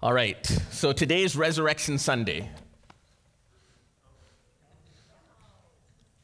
All 0.00 0.12
right, 0.12 0.46
so 0.70 0.92
today 0.92 1.24
is 1.24 1.34
Resurrection 1.34 1.98
Sunday. 1.98 2.48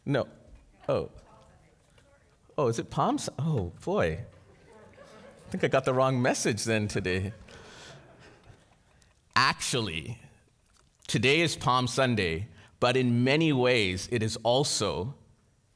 No. 0.07 0.29
Oh. 0.89 1.11
Oh, 2.57 2.69
is 2.69 2.79
it 2.79 2.89
Palm? 2.89 3.19
Oh, 3.37 3.73
boy. 3.85 4.21
I 4.97 5.51
think 5.51 5.65
I 5.65 5.67
got 5.69 5.85
the 5.85 5.93
wrong 5.93 6.23
message 6.23 6.63
then 6.63 6.87
today. 6.87 7.33
Actually, 9.35 10.21
today 11.09 11.41
is 11.41 11.57
Palm 11.57 11.89
Sunday, 11.89 12.47
but 12.79 12.97
in 12.97 13.25
many 13.25 13.53
ways, 13.53 14.09
it 14.13 14.23
is 14.23 14.37
also 14.45 15.15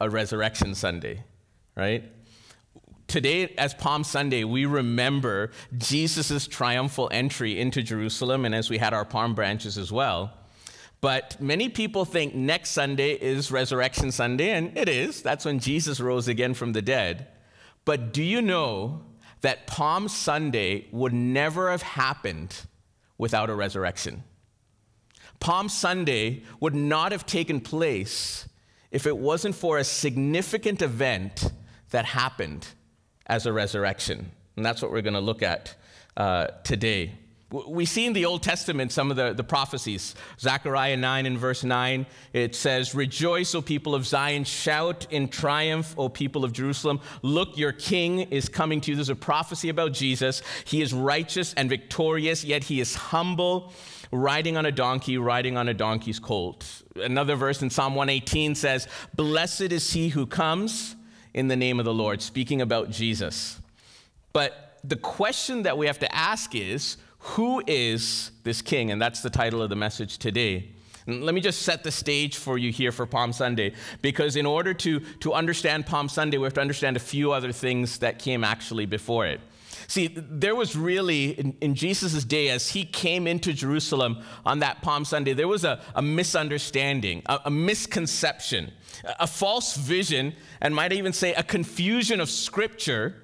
a 0.00 0.08
Resurrection 0.08 0.76
Sunday, 0.76 1.24
right? 1.74 2.04
Today, 3.08 3.54
as 3.56 3.72
Palm 3.72 4.04
Sunday, 4.04 4.44
we 4.44 4.66
remember 4.66 5.50
Jesus' 5.78 6.46
triumphal 6.46 7.08
entry 7.10 7.58
into 7.58 7.82
Jerusalem, 7.82 8.44
and 8.44 8.54
as 8.54 8.68
we 8.68 8.76
had 8.76 8.92
our 8.92 9.06
palm 9.06 9.34
branches 9.34 9.78
as 9.78 9.90
well. 9.90 10.34
But 11.00 11.40
many 11.40 11.70
people 11.70 12.04
think 12.04 12.34
next 12.34 12.72
Sunday 12.72 13.12
is 13.12 13.50
Resurrection 13.50 14.12
Sunday, 14.12 14.50
and 14.50 14.76
it 14.76 14.90
is. 14.90 15.22
That's 15.22 15.46
when 15.46 15.58
Jesus 15.58 16.00
rose 16.00 16.28
again 16.28 16.52
from 16.52 16.74
the 16.74 16.82
dead. 16.82 17.28
But 17.86 18.12
do 18.12 18.22
you 18.22 18.42
know 18.42 19.00
that 19.40 19.66
Palm 19.66 20.08
Sunday 20.08 20.88
would 20.92 21.14
never 21.14 21.70
have 21.70 21.80
happened 21.80 22.66
without 23.16 23.48
a 23.48 23.54
resurrection? 23.54 24.22
Palm 25.40 25.70
Sunday 25.70 26.42
would 26.60 26.74
not 26.74 27.12
have 27.12 27.24
taken 27.24 27.62
place 27.62 28.46
if 28.90 29.06
it 29.06 29.16
wasn't 29.16 29.54
for 29.54 29.78
a 29.78 29.84
significant 29.84 30.82
event 30.82 31.52
that 31.88 32.04
happened 32.04 32.66
as 33.28 33.46
a 33.46 33.52
resurrection. 33.52 34.30
And 34.56 34.64
that's 34.64 34.82
what 34.82 34.90
we're 34.90 35.02
going 35.02 35.14
to 35.14 35.20
look 35.20 35.42
at 35.42 35.74
uh, 36.16 36.48
today. 36.64 37.12
We 37.50 37.86
see 37.86 38.04
in 38.04 38.12
the 38.12 38.26
Old 38.26 38.42
Testament 38.42 38.92
some 38.92 39.10
of 39.10 39.16
the, 39.16 39.32
the 39.32 39.44
prophecies. 39.44 40.14
Zechariah 40.38 40.98
9 40.98 41.24
and 41.24 41.38
verse 41.38 41.64
9, 41.64 42.04
it 42.34 42.54
says, 42.54 42.94
Rejoice, 42.94 43.54
O 43.54 43.62
people 43.62 43.94
of 43.94 44.06
Zion, 44.06 44.44
shout 44.44 45.06
in 45.10 45.28
triumph, 45.28 45.94
O 45.96 46.10
people 46.10 46.44
of 46.44 46.52
Jerusalem. 46.52 47.00
Look, 47.22 47.56
your 47.56 47.72
king 47.72 48.20
is 48.20 48.50
coming 48.50 48.82
to 48.82 48.90
you. 48.90 48.96
There's 48.96 49.08
a 49.08 49.16
prophecy 49.16 49.70
about 49.70 49.92
Jesus. 49.92 50.42
He 50.66 50.82
is 50.82 50.92
righteous 50.92 51.54
and 51.54 51.70
victorious, 51.70 52.44
yet 52.44 52.64
he 52.64 52.80
is 52.80 52.94
humble, 52.94 53.72
riding 54.12 54.58
on 54.58 54.66
a 54.66 54.72
donkey, 54.72 55.16
riding 55.16 55.56
on 55.56 55.68
a 55.68 55.74
donkey's 55.74 56.18
colt. 56.18 56.82
Another 56.96 57.34
verse 57.34 57.62
in 57.62 57.70
Psalm 57.70 57.94
118 57.94 58.56
says, 58.56 58.88
Blessed 59.14 59.72
is 59.72 59.90
he 59.90 60.08
who 60.08 60.26
comes 60.26 60.96
in 61.38 61.46
the 61.46 61.54
name 61.54 61.78
of 61.78 61.84
the 61.84 61.94
Lord, 61.94 62.20
speaking 62.20 62.60
about 62.60 62.90
Jesus. 62.90 63.60
But 64.32 64.80
the 64.82 64.96
question 64.96 65.62
that 65.62 65.78
we 65.78 65.86
have 65.86 66.00
to 66.00 66.12
ask 66.12 66.52
is 66.52 66.96
who 67.36 67.62
is 67.64 68.32
this 68.42 68.60
king? 68.60 68.90
And 68.90 69.00
that's 69.00 69.22
the 69.22 69.30
title 69.30 69.62
of 69.62 69.70
the 69.70 69.76
message 69.76 70.18
today. 70.18 70.70
Let 71.06 71.36
me 71.36 71.40
just 71.40 71.62
set 71.62 71.84
the 71.84 71.92
stage 71.92 72.36
for 72.36 72.58
you 72.58 72.72
here 72.72 72.90
for 72.90 73.06
Palm 73.06 73.32
Sunday, 73.32 73.74
because 74.02 74.34
in 74.34 74.46
order 74.46 74.74
to, 74.74 74.98
to 75.20 75.32
understand 75.32 75.86
Palm 75.86 76.08
Sunday, 76.08 76.38
we 76.38 76.44
have 76.44 76.54
to 76.54 76.60
understand 76.60 76.96
a 76.96 77.00
few 77.00 77.30
other 77.30 77.52
things 77.52 77.98
that 77.98 78.18
came 78.18 78.42
actually 78.42 78.86
before 78.86 79.24
it. 79.24 79.40
See, 79.88 80.08
there 80.14 80.54
was 80.54 80.76
really, 80.76 81.30
in, 81.30 81.56
in 81.62 81.74
Jesus' 81.74 82.22
day, 82.22 82.50
as 82.50 82.68
he 82.68 82.84
came 82.84 83.26
into 83.26 83.54
Jerusalem 83.54 84.22
on 84.44 84.58
that 84.58 84.82
Palm 84.82 85.06
Sunday, 85.06 85.32
there 85.32 85.48
was 85.48 85.64
a, 85.64 85.80
a 85.94 86.02
misunderstanding, 86.02 87.22
a, 87.24 87.40
a 87.46 87.50
misconception, 87.50 88.70
a 89.18 89.26
false 89.26 89.76
vision, 89.76 90.34
and 90.60 90.74
might 90.74 90.92
even 90.92 91.14
say 91.14 91.32
a 91.32 91.42
confusion 91.42 92.20
of 92.20 92.28
scripture 92.28 93.16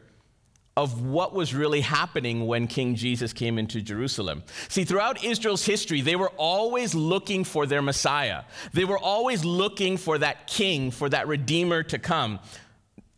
of 0.77 1.05
what 1.07 1.35
was 1.35 1.55
really 1.55 1.83
happening 1.83 2.47
when 2.47 2.67
King 2.67 2.95
Jesus 2.95 3.35
came 3.35 3.59
into 3.59 3.83
Jerusalem. 3.83 4.43
See, 4.69 4.85
throughout 4.85 5.23
Israel's 5.23 5.67
history, 5.67 6.01
they 6.01 6.17
were 6.17 6.33
always 6.37 6.95
looking 6.95 7.45
for 7.45 7.67
their 7.67 7.83
Messiah. 7.83 8.43
They 8.73 8.87
were 8.87 8.99
always 8.99 9.45
looking 9.45 9.99
for 9.99 10.17
that 10.19 10.47
king, 10.47 10.91
for 10.91 11.11
that 11.11 11.29
redeemer 11.29 11.83
to 11.85 11.99
come. 11.99 12.41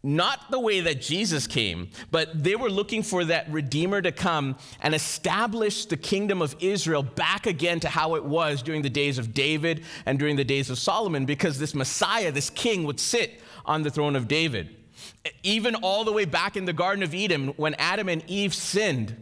Not 0.06 0.53
the 0.53 0.61
way 0.61 0.83
that 0.83 1.03
Jesus 1.03 1.49
came, 1.49 1.89
but 2.12 2.44
they 2.44 2.55
were 2.55 2.71
looking 2.71 3.03
for 3.03 3.25
that 3.25 3.50
redeemer 3.50 4.00
to 4.00 4.12
come 4.12 4.55
and 4.81 4.94
establish 4.94 5.84
the 5.84 5.97
kingdom 5.97 6.41
of 6.41 6.55
Israel 6.61 7.03
back 7.03 7.44
again 7.47 7.81
to 7.81 7.89
how 7.89 8.15
it 8.15 8.25
was 8.25 8.62
during 8.62 8.83
the 8.83 8.89
days 8.89 9.19
of 9.19 9.34
David 9.34 9.83
and 10.06 10.16
during 10.16 10.37
the 10.37 10.45
days 10.45 10.71
of 10.71 10.78
Solomon, 10.78 11.25
because 11.25 11.59
this 11.59 11.75
Messiah, 11.75 12.31
this 12.31 12.50
king, 12.50 12.84
would 12.84 13.00
sit 13.00 13.41
on 13.65 13.83
the 13.83 13.91
throne 13.91 14.15
of 14.15 14.28
David. 14.28 14.77
Even 15.43 15.75
all 15.75 16.05
the 16.05 16.12
way 16.12 16.25
back 16.25 16.56
in 16.56 16.66
the 16.66 16.72
Garden 16.72 17.03
of 17.03 17.12
Eden, 17.12 17.49
when 17.56 17.75
Adam 17.75 18.09
and 18.09 18.22
Eve 18.28 18.55
sinned, 18.55 19.21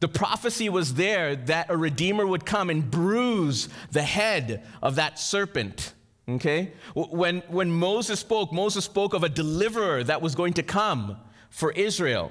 the 0.00 0.08
prophecy 0.08 0.68
was 0.68 0.92
there 0.92 1.36
that 1.36 1.70
a 1.70 1.76
redeemer 1.78 2.26
would 2.26 2.44
come 2.44 2.68
and 2.68 2.90
bruise 2.90 3.66
the 3.92 4.02
head 4.02 4.62
of 4.82 4.96
that 4.96 5.18
serpent. 5.18 5.94
Okay? 6.28 6.72
When, 6.94 7.38
when 7.48 7.70
Moses 7.70 8.20
spoke, 8.20 8.52
Moses 8.52 8.84
spoke 8.84 9.14
of 9.14 9.24
a 9.24 9.28
deliverer 9.28 10.04
that 10.04 10.22
was 10.22 10.34
going 10.34 10.54
to 10.54 10.62
come 10.62 11.16
for 11.50 11.72
Israel. 11.72 12.30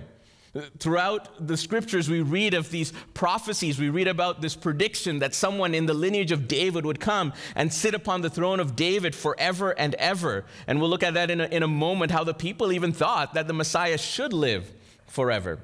Throughout 0.79 1.47
the 1.47 1.56
scriptures, 1.56 2.09
we 2.09 2.22
read 2.22 2.53
of 2.53 2.72
these 2.72 2.91
prophecies. 3.13 3.79
We 3.79 3.90
read 3.90 4.09
about 4.09 4.41
this 4.41 4.53
prediction 4.53 5.19
that 5.19 5.34
someone 5.34 5.74
in 5.74 5.85
the 5.85 5.94
lineage 5.94 6.34
of 6.34 6.50
David 6.50 6.85
would 6.85 7.00
come 7.00 7.31
and 7.56 7.72
sit 7.72 7.94
upon 7.94 8.19
the 8.19 8.29
throne 8.29 8.59
of 8.59 8.75
David 8.75 9.16
forever 9.16 9.72
and 9.72 9.96
ever. 9.96 10.44
And 10.68 10.81
we'll 10.81 10.90
look 10.90 11.03
at 11.03 11.13
that 11.13 11.31
in 11.31 11.40
a, 11.40 11.46
in 11.46 11.63
a 11.63 11.69
moment, 11.69 12.12
how 12.12 12.25
the 12.25 12.34
people 12.34 12.73
even 12.73 12.91
thought 12.91 13.34
that 13.34 13.47
the 13.47 13.53
Messiah 13.53 13.97
should 13.97 14.34
live 14.34 14.69
forever. 15.08 15.59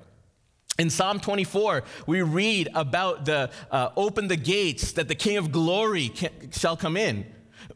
In 0.79 0.89
Psalm 0.89 1.19
24, 1.19 1.83
we 2.05 2.21
read 2.21 2.69
about 2.73 3.25
the 3.25 3.49
uh, 3.71 3.89
open 3.97 4.29
the 4.29 4.37
gates 4.37 4.93
that 4.93 5.09
the 5.09 5.15
King 5.15 5.35
of 5.37 5.51
glory 5.51 6.09
can, 6.09 6.51
shall 6.51 6.77
come 6.77 6.95
in. 6.95 7.25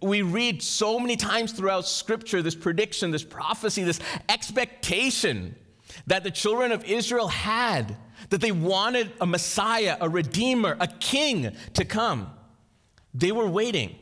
We 0.02 0.22
read 0.22 0.62
so 0.62 1.00
many 1.00 1.16
times 1.16 1.52
throughout 1.52 1.88
Scripture 1.88 2.41
this 2.41 2.56
prediction, 2.56 3.12
this 3.12 3.24
prophecy, 3.24 3.84
this 3.84 4.00
expectation 4.29 5.56
that 6.07 6.24
the 6.24 6.31
children 6.31 6.72
of 6.72 6.84
Israel 6.85 7.28
had, 7.28 7.97
that 8.30 8.41
they 8.41 8.51
wanted 8.51 9.12
a 9.19 9.25
Messiah, 9.25 9.97
a 10.00 10.07
Redeemer, 10.07 10.78
a 10.80 10.88
King 10.88 11.56
to 11.74 11.85
come. 11.85 12.31
They 13.13 13.31
were 13.31 13.47
waiting. 13.47 13.96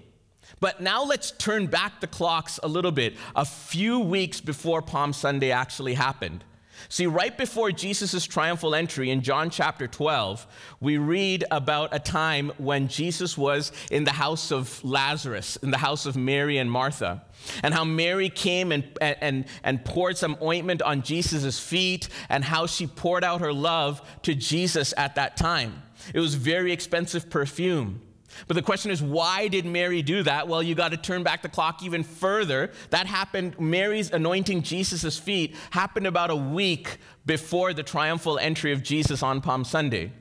But 0.59 0.81
now 0.81 1.03
let's 1.03 1.31
turn 1.31 1.67
back 1.67 2.01
the 2.01 2.07
clocks 2.07 2.59
a 2.61 2.67
little 2.67 2.91
bit, 2.91 3.16
a 3.35 3.45
few 3.45 3.99
weeks 3.99 4.41
before 4.41 4.81
Palm 4.81 5.13
Sunday 5.13 5.51
actually 5.51 5.94
happened. 5.94 6.44
See, 6.88 7.07
right 7.07 7.38
before 7.38 7.72
Jesus' 7.72 8.25
triumphal 8.25 8.73
entry 8.73 9.09
in 9.09 9.22
John 9.22 9.50
chapter 9.50 9.88
12, 9.88 10.47
we 10.79 10.97
read 10.97 11.44
about 11.51 11.90
a 11.94 12.00
time 12.00 12.51
when 12.57 12.88
Jesus 12.88 13.38
was 13.38 13.72
in 13.91 14.06
the 14.06 14.12
house 14.12 14.51
of 14.51 14.84
Lazarus, 14.84 15.57
in 15.57 15.72
the 15.72 15.78
house 15.78 16.06
of 16.06 16.16
Mary 16.16 16.57
and 16.57 16.72
Martha, 16.72 17.23
and 17.63 17.73
how 17.73 17.84
Mary 17.84 18.29
came 18.29 18.72
and, 18.72 18.85
and, 19.01 19.45
and 19.63 19.84
poured 19.84 20.17
some 20.17 20.38
ointment 20.41 20.81
on 20.81 21.01
Jesus' 21.01 21.59
feet, 21.59 22.07
and 22.29 22.44
how 22.44 22.66
she 22.66 22.88
poured 22.88 23.23
out 23.23 23.41
her 23.41 23.53
love 23.53 24.01
to 24.23 24.34
Jesus 24.34 24.94
at 24.96 25.16
that 25.16 25.35
time. 25.35 25.84
It 26.13 26.19
was 26.19 26.35
very 26.35 26.72
expensive 26.72 27.29
perfume. 27.29 28.01
But 28.47 28.56
the 28.56 28.62
question 28.62 28.91
is, 28.91 29.01
why 29.01 29.47
did 29.47 29.66
Mary 29.66 30.01
do 30.01 30.23
that? 30.23 30.47
Well, 30.47 30.63
you 30.63 30.75
got 30.75 30.91
to 30.91 30.97
turn 30.97 31.23
back 31.23 31.41
the 31.41 31.50
clock 31.50 31.84
even 31.84 32.03
further. 32.03 32.72
That 32.90 33.07
happened, 33.07 33.59
Mary's 33.59 34.12
anointing 34.12 34.63
Jesus' 34.63 35.17
feet 35.17 35.56
happened 35.72 36.07
about 36.07 36.29
a 36.29 36.35
week 36.35 36.97
before 37.25 37.73
the 37.73 37.84
triumphal 37.84 38.38
entry 38.38 38.72
of 38.72 38.84
Jesus 38.84 39.23
on 39.23 39.41
Palm 39.41 39.63
Sunday. 39.63 40.12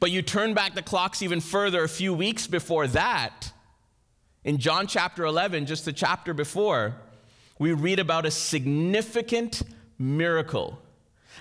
But 0.00 0.10
you 0.10 0.22
turn 0.22 0.54
back 0.54 0.74
the 0.74 0.82
clocks 0.82 1.22
even 1.22 1.40
further, 1.40 1.84
a 1.84 1.88
few 1.88 2.12
weeks 2.12 2.46
before 2.46 2.86
that, 2.88 3.52
in 4.44 4.58
John 4.58 4.86
chapter 4.86 5.24
11, 5.24 5.66
just 5.66 5.84
the 5.84 5.92
chapter 5.92 6.32
before, 6.32 6.96
we 7.58 7.72
read 7.72 7.98
about 7.98 8.24
a 8.24 8.30
significant 8.30 9.62
miracle 9.98 10.80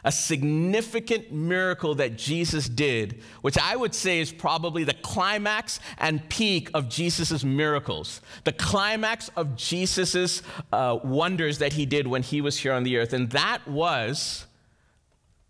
a 0.04 0.12
significant 0.12 1.32
miracle 1.32 1.96
that 1.96 2.18
Jesus 2.18 2.70
did, 2.70 3.22
which 3.42 3.58
I 3.58 3.76
would 3.76 3.94
say 3.94 4.20
is 4.20 4.32
probably 4.32 4.84
the 4.84 4.94
climax 4.94 5.80
and 5.98 6.28
peak 6.30 6.70
of 6.74 6.90
Jesus' 6.90 7.44
miracles, 7.44 8.22
the 8.44 8.54
climax 8.54 9.30
of 9.36 9.56
Jesus' 9.56 10.42
uh, 10.72 11.00
wonders 11.04 11.60
that 11.60 11.74
he 11.74 11.86
did 11.86 12.08
when 12.08 12.24
he 12.24 12.42
was 12.42 12.58
here 12.58 12.74
on 12.74 12.84
the 12.84 12.98
earth. 12.98 13.14
And 13.14 13.30
that 13.32 13.68
was 13.68 14.46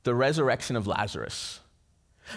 the 0.03 0.15
resurrection 0.15 0.75
of 0.75 0.87
Lazarus. 0.87 1.59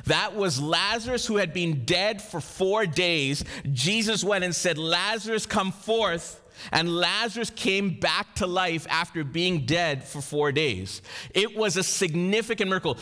That 0.07 0.37
was 0.37 0.61
Lazarus 0.61 1.27
who 1.27 1.37
had 1.37 1.53
been 1.53 1.85
dead 1.85 2.23
for 2.23 2.41
four 2.41 2.87
days. 2.87 3.45
Jesus 3.73 4.23
went 4.23 4.45
and 4.45 4.55
said, 4.55 4.79
Lazarus, 4.79 5.47
come 5.47 5.73
forth. 5.73 6.40
And 6.73 6.97
Lazarus 6.97 7.51
came 7.51 7.99
back 7.99 8.35
to 8.37 8.47
life 8.47 8.87
after 8.91 9.25
being 9.25 9.67
dead 9.67 10.05
for 10.05 10.21
four 10.21 10.53
days. 10.53 11.03
It 11.35 11.57
was 11.57 11.77
a 11.77 11.83
significant 11.83 12.69
miracle. 12.69 12.99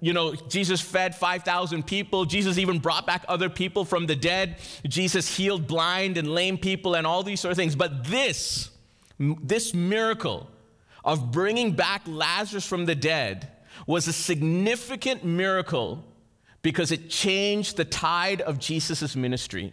You 0.00 0.12
know, 0.12 0.34
Jesus 0.34 0.80
fed 0.80 1.14
5,000 1.14 1.86
people. 1.86 2.24
Jesus 2.24 2.58
even 2.58 2.78
brought 2.78 3.06
back 3.06 3.24
other 3.28 3.48
people 3.48 3.84
from 3.84 4.06
the 4.06 4.16
dead. 4.16 4.56
Jesus 4.86 5.36
healed 5.36 5.66
blind 5.66 6.16
and 6.16 6.28
lame 6.28 6.58
people 6.58 6.94
and 6.94 7.06
all 7.06 7.22
these 7.22 7.40
sort 7.40 7.52
of 7.52 7.56
things. 7.56 7.76
But 7.76 8.04
this, 8.04 8.70
this 9.18 9.74
miracle 9.74 10.50
of 11.04 11.32
bringing 11.32 11.72
back 11.72 12.02
Lazarus 12.06 12.66
from 12.66 12.86
the 12.86 12.94
dead 12.94 13.48
was 13.86 14.06
a 14.06 14.12
significant 14.12 15.24
miracle 15.24 16.04
because 16.62 16.92
it 16.92 17.10
changed 17.10 17.76
the 17.76 17.84
tide 17.84 18.40
of 18.40 18.58
Jesus' 18.58 19.16
ministry. 19.16 19.72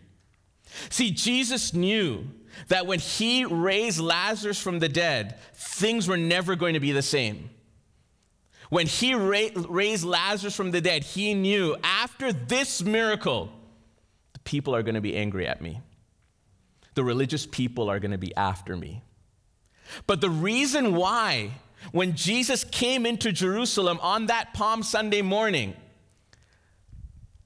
See, 0.90 1.12
Jesus 1.12 1.74
knew 1.74 2.28
that 2.68 2.86
when 2.86 3.00
he 3.00 3.46
raised 3.46 4.00
Lazarus 4.00 4.62
from 4.62 4.80
the 4.80 4.90
dead, 4.90 5.40
things 5.54 6.08
were 6.08 6.18
never 6.18 6.56
going 6.56 6.74
to 6.74 6.80
be 6.80 6.92
the 6.92 7.02
same. 7.02 7.50
When 8.70 8.86
he 8.86 9.16
ra- 9.16 9.50
raised 9.68 10.04
Lazarus 10.04 10.56
from 10.56 10.72
the 10.72 10.82
dead, 10.82 11.04
he 11.04 11.34
knew 11.34 11.76
after 11.84 12.32
this 12.32 12.84
miracle, 12.84 13.52
the 14.34 14.40
people 14.40 14.76
are 14.76 14.84
going 14.84 14.96
to 14.96 15.02
be 15.02 15.16
angry 15.16 15.48
at 15.48 15.62
me. 15.62 15.82
The 16.94 17.04
religious 17.04 17.46
people 17.46 17.90
are 17.90 18.00
going 18.00 18.12
to 18.12 18.18
be 18.18 18.36
after 18.36 18.76
me. 18.76 19.04
But 20.06 20.22
the 20.22 20.30
reason 20.30 20.96
why, 20.96 21.52
when 21.92 22.16
Jesus 22.16 22.64
came 22.64 23.06
into 23.06 23.32
Jerusalem 23.32 24.00
on 24.02 24.28
that 24.28 24.54
Palm 24.54 24.84
Sunday 24.84 25.22
morning, 25.22 25.76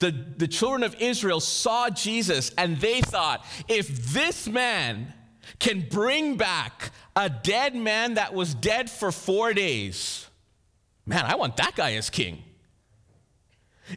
the, 0.04 0.12
the 0.36 0.50
children 0.50 0.84
of 0.84 0.96
Israel 1.00 1.40
saw 1.40 1.90
Jesus 1.90 2.52
and 2.58 2.78
they 2.82 3.00
thought, 3.00 3.46
if 3.70 3.88
this 4.14 4.50
man 4.50 5.14
can 5.60 5.88
bring 5.90 6.36
back 6.36 6.92
a 7.16 7.30
dead 7.30 7.74
man 7.74 8.16
that 8.16 8.34
was 8.34 8.54
dead 8.54 8.90
for 8.90 9.14
four 9.14 9.54
days, 9.54 10.28
man, 11.06 11.24
I 11.26 11.36
want 11.36 11.56
that 11.56 11.78
guy 11.78 11.94
as 11.94 12.10
king. 12.10 12.44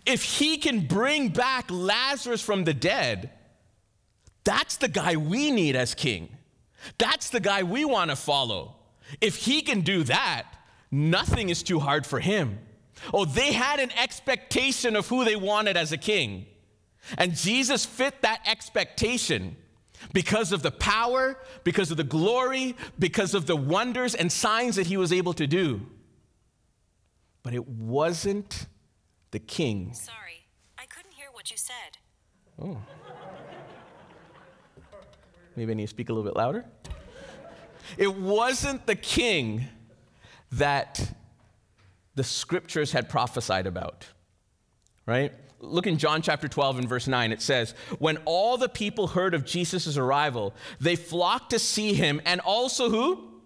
If 0.04 0.22
he 0.22 0.58
can 0.58 0.86
bring 0.86 1.30
back 1.30 1.66
Lazarus 1.70 2.40
from 2.40 2.62
the 2.62 2.74
dead, 2.74 3.32
that's 4.44 4.76
the 4.76 4.88
guy 4.88 5.16
we 5.16 5.50
need 5.50 5.74
as 5.74 5.96
king. 5.96 6.28
That's 6.98 7.30
the 7.30 7.40
guy 7.40 7.64
we 7.64 7.84
want 7.84 8.10
to 8.10 8.16
follow. 8.16 8.76
If 9.20 9.34
he 9.34 9.60
can 9.60 9.80
do 9.80 10.04
that, 10.04 10.44
nothing 10.92 11.48
is 11.48 11.64
too 11.64 11.80
hard 11.80 12.06
for 12.06 12.20
him. 12.20 12.60
Oh, 13.12 13.24
they 13.24 13.52
had 13.52 13.80
an 13.80 13.90
expectation 13.92 14.96
of 14.96 15.08
who 15.08 15.24
they 15.24 15.36
wanted 15.36 15.76
as 15.76 15.92
a 15.92 15.96
king. 15.96 16.46
And 17.18 17.34
Jesus 17.34 17.86
fit 17.86 18.22
that 18.22 18.40
expectation 18.46 19.56
because 20.12 20.52
of 20.52 20.62
the 20.62 20.70
power, 20.70 21.38
because 21.64 21.90
of 21.90 21.96
the 21.96 22.04
glory, 22.04 22.76
because 22.98 23.34
of 23.34 23.46
the 23.46 23.56
wonders 23.56 24.14
and 24.14 24.30
signs 24.30 24.76
that 24.76 24.86
he 24.86 24.96
was 24.96 25.12
able 25.12 25.32
to 25.34 25.46
do. 25.46 25.86
But 27.42 27.54
it 27.54 27.66
wasn't 27.68 28.66
the 29.30 29.38
king. 29.38 29.92
Sorry, 29.94 30.46
I 30.78 30.86
couldn't 30.86 31.12
hear 31.12 31.28
what 31.32 31.50
you 31.50 31.56
said. 31.56 31.98
Oh. 32.60 32.78
Maybe 35.54 35.72
I 35.72 35.74
need 35.74 35.84
to 35.84 35.88
speak 35.88 36.08
a 36.08 36.12
little 36.12 36.28
bit 36.28 36.36
louder. 36.36 36.64
It 37.96 38.14
wasn't 38.14 38.86
the 38.86 38.96
king 38.96 39.68
that 40.52 41.15
the 42.16 42.24
scriptures 42.24 42.92
had 42.92 43.08
prophesied 43.08 43.66
about, 43.66 44.06
right? 45.06 45.32
Look 45.60 45.86
in 45.86 45.98
John 45.98 46.22
chapter 46.22 46.48
12 46.48 46.80
and 46.80 46.88
verse 46.88 47.06
9. 47.06 47.30
It 47.30 47.40
says, 47.40 47.74
When 47.98 48.18
all 48.24 48.56
the 48.56 48.68
people 48.68 49.08
heard 49.08 49.34
of 49.34 49.44
Jesus' 49.44 49.96
arrival, 49.96 50.54
they 50.80 50.96
flocked 50.96 51.50
to 51.50 51.58
see 51.58 51.94
him, 51.94 52.20
and 52.24 52.40
also 52.40 52.90
who? 52.90 53.40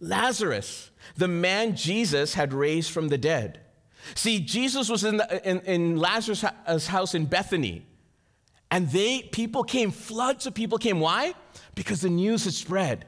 Lazarus, 0.00 0.90
the 1.16 1.28
man 1.28 1.76
Jesus 1.76 2.34
had 2.34 2.52
raised 2.52 2.90
from 2.90 3.08
the 3.08 3.18
dead. 3.18 3.60
See, 4.14 4.40
Jesus 4.40 4.88
was 4.88 5.04
in, 5.04 5.16
the, 5.16 5.48
in, 5.48 5.60
in 5.60 5.96
Lazarus' 5.96 6.44
uh, 6.44 6.78
house 6.78 7.14
in 7.14 7.26
Bethany, 7.26 7.86
and 8.70 8.90
they 8.90 9.22
people 9.22 9.64
came, 9.64 9.90
floods 9.90 10.46
of 10.46 10.54
people 10.54 10.78
came. 10.78 11.00
Why? 11.00 11.34
Because 11.74 12.00
the 12.00 12.10
news 12.10 12.44
had 12.44 12.54
spread. 12.54 13.06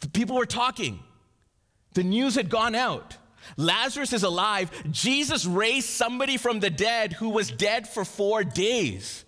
The 0.00 0.08
people 0.08 0.36
were 0.36 0.46
talking. 0.46 1.00
The 1.94 2.02
news 2.04 2.34
had 2.34 2.48
gone 2.48 2.74
out. 2.74 3.16
Lazarus 3.56 4.12
is 4.12 4.22
alive. 4.22 4.70
Jesus 4.90 5.46
raised 5.46 5.88
somebody 5.88 6.36
from 6.36 6.60
the 6.60 6.70
dead 6.70 7.14
who 7.14 7.30
was 7.30 7.50
dead 7.50 7.88
for 7.88 8.04
four 8.04 8.44
days. 8.44 9.24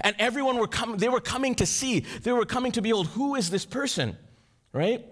And 0.00 0.14
everyone 0.18 0.58
were 0.58 0.68
coming, 0.68 0.96
they 0.98 1.08
were 1.08 1.20
coming 1.20 1.54
to 1.56 1.66
see, 1.66 2.00
they 2.00 2.32
were 2.32 2.44
coming 2.44 2.72
to 2.72 2.82
behold, 2.82 3.08
who 3.08 3.34
is 3.34 3.50
this 3.50 3.64
person? 3.64 4.16
Right? 4.72 5.04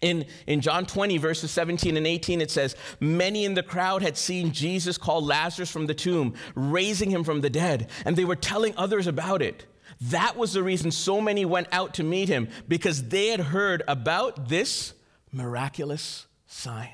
In, 0.00 0.26
in 0.46 0.60
John 0.60 0.84
20, 0.84 1.18
verses 1.18 1.50
17 1.50 1.96
and 1.96 2.06
18, 2.06 2.40
it 2.40 2.50
says, 2.50 2.76
Many 3.00 3.44
in 3.44 3.54
the 3.54 3.62
crowd 3.62 4.02
had 4.02 4.16
seen 4.16 4.52
Jesus 4.52 4.98
call 4.98 5.24
Lazarus 5.24 5.70
from 5.70 5.86
the 5.86 5.94
tomb, 5.94 6.34
raising 6.54 7.10
him 7.10 7.24
from 7.24 7.40
the 7.40 7.50
dead, 7.50 7.88
and 8.04 8.16
they 8.16 8.24
were 8.24 8.36
telling 8.36 8.74
others 8.76 9.06
about 9.06 9.40
it. 9.40 9.66
That 10.00 10.36
was 10.36 10.52
the 10.52 10.62
reason 10.62 10.90
so 10.90 11.20
many 11.20 11.44
went 11.44 11.68
out 11.72 11.94
to 11.94 12.02
meet 12.02 12.28
him, 12.28 12.48
because 12.68 13.08
they 13.08 13.28
had 13.28 13.40
heard 13.40 13.82
about 13.86 14.48
this 14.48 14.92
miraculous 15.32 16.26
sign. 16.46 16.90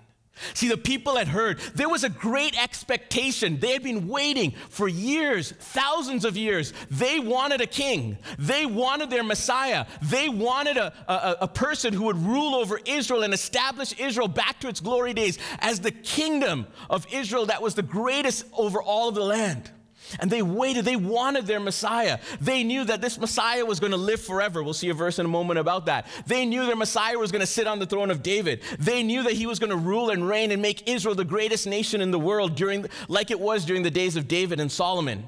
See, 0.54 0.68
the 0.68 0.76
people 0.76 1.16
had 1.16 1.28
heard. 1.28 1.58
There 1.74 1.88
was 1.88 2.04
a 2.04 2.08
great 2.08 2.60
expectation. 2.60 3.58
They 3.58 3.72
had 3.72 3.82
been 3.82 4.08
waiting 4.08 4.52
for 4.68 4.88
years, 4.88 5.52
thousands 5.52 6.24
of 6.24 6.36
years. 6.36 6.72
They 6.90 7.18
wanted 7.18 7.60
a 7.60 7.66
king. 7.66 8.18
They 8.38 8.66
wanted 8.66 9.10
their 9.10 9.24
Messiah. 9.24 9.86
They 10.02 10.28
wanted 10.28 10.76
a, 10.76 10.92
a, 11.08 11.36
a, 11.42 11.48
person 11.48 11.92
who 11.92 12.04
would 12.04 12.16
rule 12.16 12.54
over 12.54 12.80
Israel 12.86 13.22
and 13.22 13.34
establish 13.34 13.98
Israel 13.98 14.28
back 14.28 14.60
to 14.60 14.68
its 14.68 14.80
glory 14.80 15.12
days 15.14 15.38
as 15.58 15.80
the 15.80 15.90
kingdom 15.90 16.66
of 16.88 17.06
Israel 17.12 17.46
that 17.46 17.62
was 17.62 17.74
the 17.74 17.82
greatest 17.82 18.46
over 18.56 18.82
all 18.82 19.08
of 19.08 19.14
the 19.14 19.24
land. 19.24 19.70
And 20.18 20.30
they 20.30 20.42
waited. 20.42 20.84
They 20.84 20.96
wanted 20.96 21.46
their 21.46 21.60
Messiah. 21.60 22.18
They 22.40 22.64
knew 22.64 22.84
that 22.84 23.00
this 23.00 23.18
Messiah 23.18 23.64
was 23.64 23.78
going 23.78 23.92
to 23.92 23.96
live 23.96 24.20
forever. 24.20 24.62
We'll 24.62 24.74
see 24.74 24.88
a 24.88 24.94
verse 24.94 25.18
in 25.18 25.26
a 25.26 25.28
moment 25.28 25.58
about 25.60 25.86
that. 25.86 26.06
They 26.26 26.44
knew 26.46 26.66
their 26.66 26.76
Messiah 26.76 27.18
was 27.18 27.30
going 27.30 27.40
to 27.40 27.46
sit 27.46 27.66
on 27.66 27.78
the 27.78 27.86
throne 27.86 28.10
of 28.10 28.22
David. 28.22 28.62
They 28.78 29.02
knew 29.02 29.22
that 29.22 29.34
he 29.34 29.46
was 29.46 29.58
going 29.58 29.70
to 29.70 29.76
rule 29.76 30.10
and 30.10 30.26
reign 30.26 30.50
and 30.50 30.60
make 30.60 30.88
Israel 30.88 31.14
the 31.14 31.24
greatest 31.24 31.66
nation 31.66 32.00
in 32.00 32.10
the 32.10 32.18
world 32.18 32.56
during, 32.56 32.86
like 33.08 33.30
it 33.30 33.38
was 33.38 33.64
during 33.64 33.82
the 33.82 33.90
days 33.90 34.16
of 34.16 34.26
David 34.26 34.58
and 34.58 34.72
Solomon. 34.72 35.26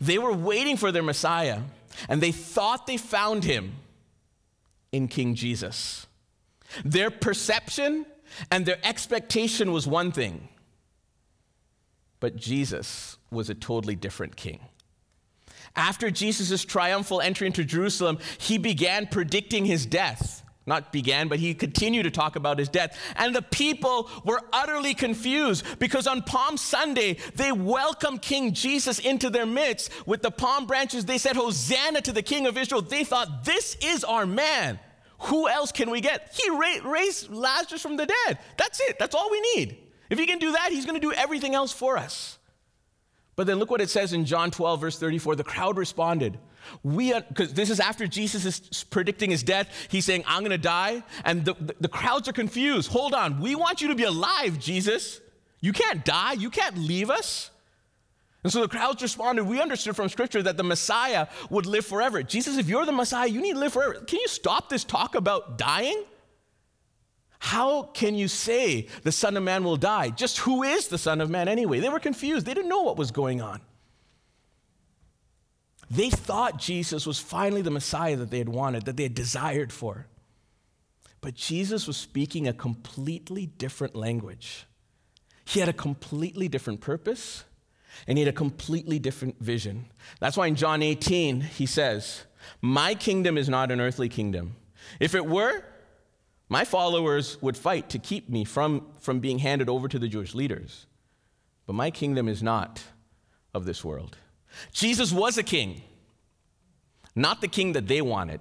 They 0.00 0.18
were 0.18 0.32
waiting 0.32 0.76
for 0.76 0.92
their 0.92 1.02
Messiah, 1.02 1.60
and 2.08 2.20
they 2.20 2.32
thought 2.32 2.86
they 2.86 2.98
found 2.98 3.44
him 3.44 3.76
in 4.92 5.08
King 5.08 5.34
Jesus. 5.34 6.06
Their 6.84 7.10
perception 7.10 8.04
and 8.50 8.66
their 8.66 8.78
expectation 8.84 9.72
was 9.72 9.86
one 9.86 10.12
thing, 10.12 10.48
but 12.20 12.36
Jesus 12.36 13.18
was 13.30 13.50
a 13.50 13.54
totally 13.54 13.96
different 13.96 14.36
king. 14.36 14.60
After 15.76 16.10
Jesus' 16.10 16.64
triumphal 16.64 17.20
entry 17.20 17.46
into 17.46 17.64
Jerusalem, 17.64 18.18
he 18.38 18.58
began 18.58 19.06
predicting 19.06 19.64
his 19.64 19.86
death. 19.86 20.42
Not 20.66 20.92
began, 20.92 21.28
but 21.28 21.38
he 21.38 21.54
continued 21.54 22.02
to 22.02 22.10
talk 22.10 22.36
about 22.36 22.58
his 22.58 22.68
death. 22.68 22.98
And 23.16 23.34
the 23.34 23.40
people 23.40 24.10
were 24.24 24.42
utterly 24.52 24.92
confused 24.92 25.64
because 25.78 26.06
on 26.06 26.20
Palm 26.20 26.58
Sunday, 26.58 27.16
they 27.36 27.52
welcomed 27.52 28.20
King 28.20 28.52
Jesus 28.52 28.98
into 28.98 29.30
their 29.30 29.46
midst 29.46 29.90
with 30.06 30.20
the 30.20 30.30
palm 30.30 30.66
branches. 30.66 31.06
They 31.06 31.16
said, 31.16 31.36
Hosanna 31.36 32.02
to 32.02 32.12
the 32.12 32.22
King 32.22 32.46
of 32.46 32.58
Israel. 32.58 32.82
They 32.82 33.02
thought, 33.02 33.46
This 33.46 33.78
is 33.82 34.04
our 34.04 34.26
man. 34.26 34.78
Who 35.20 35.48
else 35.48 35.72
can 35.72 35.90
we 35.90 36.02
get? 36.02 36.38
He 36.38 36.50
raised 36.84 37.30
Lazarus 37.30 37.80
from 37.80 37.96
the 37.96 38.06
dead. 38.06 38.38
That's 38.58 38.78
it. 38.80 38.98
That's 38.98 39.14
all 39.14 39.30
we 39.30 39.40
need. 39.56 39.87
If 40.10 40.18
he 40.18 40.26
can 40.26 40.38
do 40.38 40.52
that, 40.52 40.70
he's 40.70 40.86
going 40.86 41.00
to 41.00 41.06
do 41.06 41.12
everything 41.12 41.54
else 41.54 41.72
for 41.72 41.96
us. 41.96 42.38
But 43.36 43.46
then 43.46 43.58
look 43.58 43.70
what 43.70 43.80
it 43.80 43.88
says 43.88 44.12
in 44.12 44.24
John 44.24 44.50
12, 44.50 44.80
verse 44.80 44.98
34. 44.98 45.36
The 45.36 45.44
crowd 45.44 45.76
responded. 45.76 46.38
We, 46.82 47.12
uh, 47.12 47.20
because 47.28 47.54
this 47.54 47.70
is 47.70 47.78
after 47.78 48.06
Jesus 48.06 48.44
is 48.44 48.84
predicting 48.84 49.30
his 49.30 49.42
death. 49.42 49.68
He's 49.88 50.04
saying, 50.04 50.24
I'm 50.26 50.40
going 50.40 50.50
to 50.50 50.58
die. 50.58 51.04
And 51.24 51.44
the, 51.44 51.54
the, 51.54 51.74
the 51.80 51.88
crowds 51.88 52.28
are 52.28 52.32
confused. 52.32 52.90
Hold 52.90 53.14
on. 53.14 53.40
We 53.40 53.54
want 53.54 53.80
you 53.80 53.88
to 53.88 53.94
be 53.94 54.04
alive, 54.04 54.58
Jesus. 54.58 55.20
You 55.60 55.72
can't 55.72 56.04
die. 56.04 56.32
You 56.32 56.50
can't 56.50 56.76
leave 56.76 57.10
us. 57.10 57.50
And 58.42 58.52
so 58.52 58.60
the 58.60 58.68
crowds 58.68 59.02
responded. 59.02 59.44
We 59.44 59.60
understood 59.60 59.94
from 59.94 60.08
scripture 60.08 60.42
that 60.42 60.56
the 60.56 60.64
Messiah 60.64 61.26
would 61.50 61.66
live 61.66 61.84
forever. 61.86 62.22
Jesus, 62.22 62.56
if 62.56 62.68
you're 62.68 62.86
the 62.86 62.92
Messiah, 62.92 63.28
you 63.28 63.40
need 63.40 63.54
to 63.54 63.60
live 63.60 63.72
forever. 63.72 63.94
Can 63.94 64.20
you 64.20 64.28
stop 64.28 64.68
this 64.68 64.84
talk 64.84 65.14
about 65.14 65.58
dying? 65.58 66.04
How 67.38 67.82
can 67.82 68.14
you 68.14 68.28
say 68.28 68.88
the 69.02 69.12
Son 69.12 69.36
of 69.36 69.42
Man 69.42 69.64
will 69.64 69.76
die? 69.76 70.10
Just 70.10 70.38
who 70.38 70.62
is 70.62 70.88
the 70.88 70.98
Son 70.98 71.20
of 71.20 71.30
Man 71.30 71.48
anyway? 71.48 71.80
They 71.80 71.88
were 71.88 72.00
confused. 72.00 72.46
They 72.46 72.54
didn't 72.54 72.68
know 72.68 72.82
what 72.82 72.96
was 72.96 73.10
going 73.10 73.40
on. 73.40 73.60
They 75.90 76.10
thought 76.10 76.58
Jesus 76.58 77.06
was 77.06 77.18
finally 77.18 77.62
the 77.62 77.70
Messiah 77.70 78.16
that 78.16 78.30
they 78.30 78.38
had 78.38 78.48
wanted, 78.48 78.84
that 78.84 78.96
they 78.96 79.04
had 79.04 79.14
desired 79.14 79.72
for. 79.72 80.06
But 81.20 81.34
Jesus 81.34 81.86
was 81.86 81.96
speaking 81.96 82.46
a 82.46 82.52
completely 82.52 83.46
different 83.46 83.96
language. 83.96 84.66
He 85.44 85.60
had 85.60 85.68
a 85.68 85.72
completely 85.72 86.48
different 86.48 86.80
purpose, 86.80 87.44
and 88.06 88.18
he 88.18 88.24
had 88.24 88.32
a 88.32 88.36
completely 88.36 88.98
different 88.98 89.40
vision. 89.40 89.86
That's 90.20 90.36
why 90.36 90.46
in 90.46 90.56
John 90.56 90.82
18, 90.82 91.40
he 91.40 91.64
says, 91.64 92.24
My 92.60 92.94
kingdom 92.94 93.38
is 93.38 93.48
not 93.48 93.70
an 93.70 93.80
earthly 93.80 94.10
kingdom. 94.10 94.56
If 95.00 95.14
it 95.14 95.24
were, 95.24 95.64
my 96.48 96.64
followers 96.64 97.40
would 97.42 97.56
fight 97.56 97.90
to 97.90 97.98
keep 97.98 98.28
me 98.28 98.44
from, 98.44 98.86
from 99.00 99.20
being 99.20 99.38
handed 99.38 99.68
over 99.68 99.88
to 99.88 99.98
the 99.98 100.08
Jewish 100.08 100.34
leaders. 100.34 100.86
But 101.66 101.74
my 101.74 101.90
kingdom 101.90 102.28
is 102.28 102.42
not 102.42 102.82
of 103.52 103.66
this 103.66 103.84
world. 103.84 104.16
Jesus 104.72 105.12
was 105.12 105.36
a 105.36 105.42
king, 105.42 105.82
not 107.14 107.40
the 107.42 107.48
king 107.48 107.72
that 107.72 107.86
they 107.86 108.00
wanted, 108.00 108.40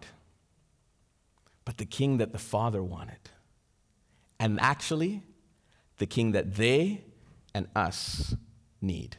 but 1.66 1.78
the 1.78 1.86
king 1.86 2.18
that 2.18 2.32
the 2.32 2.40
Father 2.40 2.82
wanted. 2.82 3.20
And 4.40 4.60
actually, 4.62 5.24
the 5.98 6.06
king 6.06 6.32
that 6.32 6.56
they 6.56 7.04
and 7.54 7.68
us 7.76 8.36
need. 8.82 9.18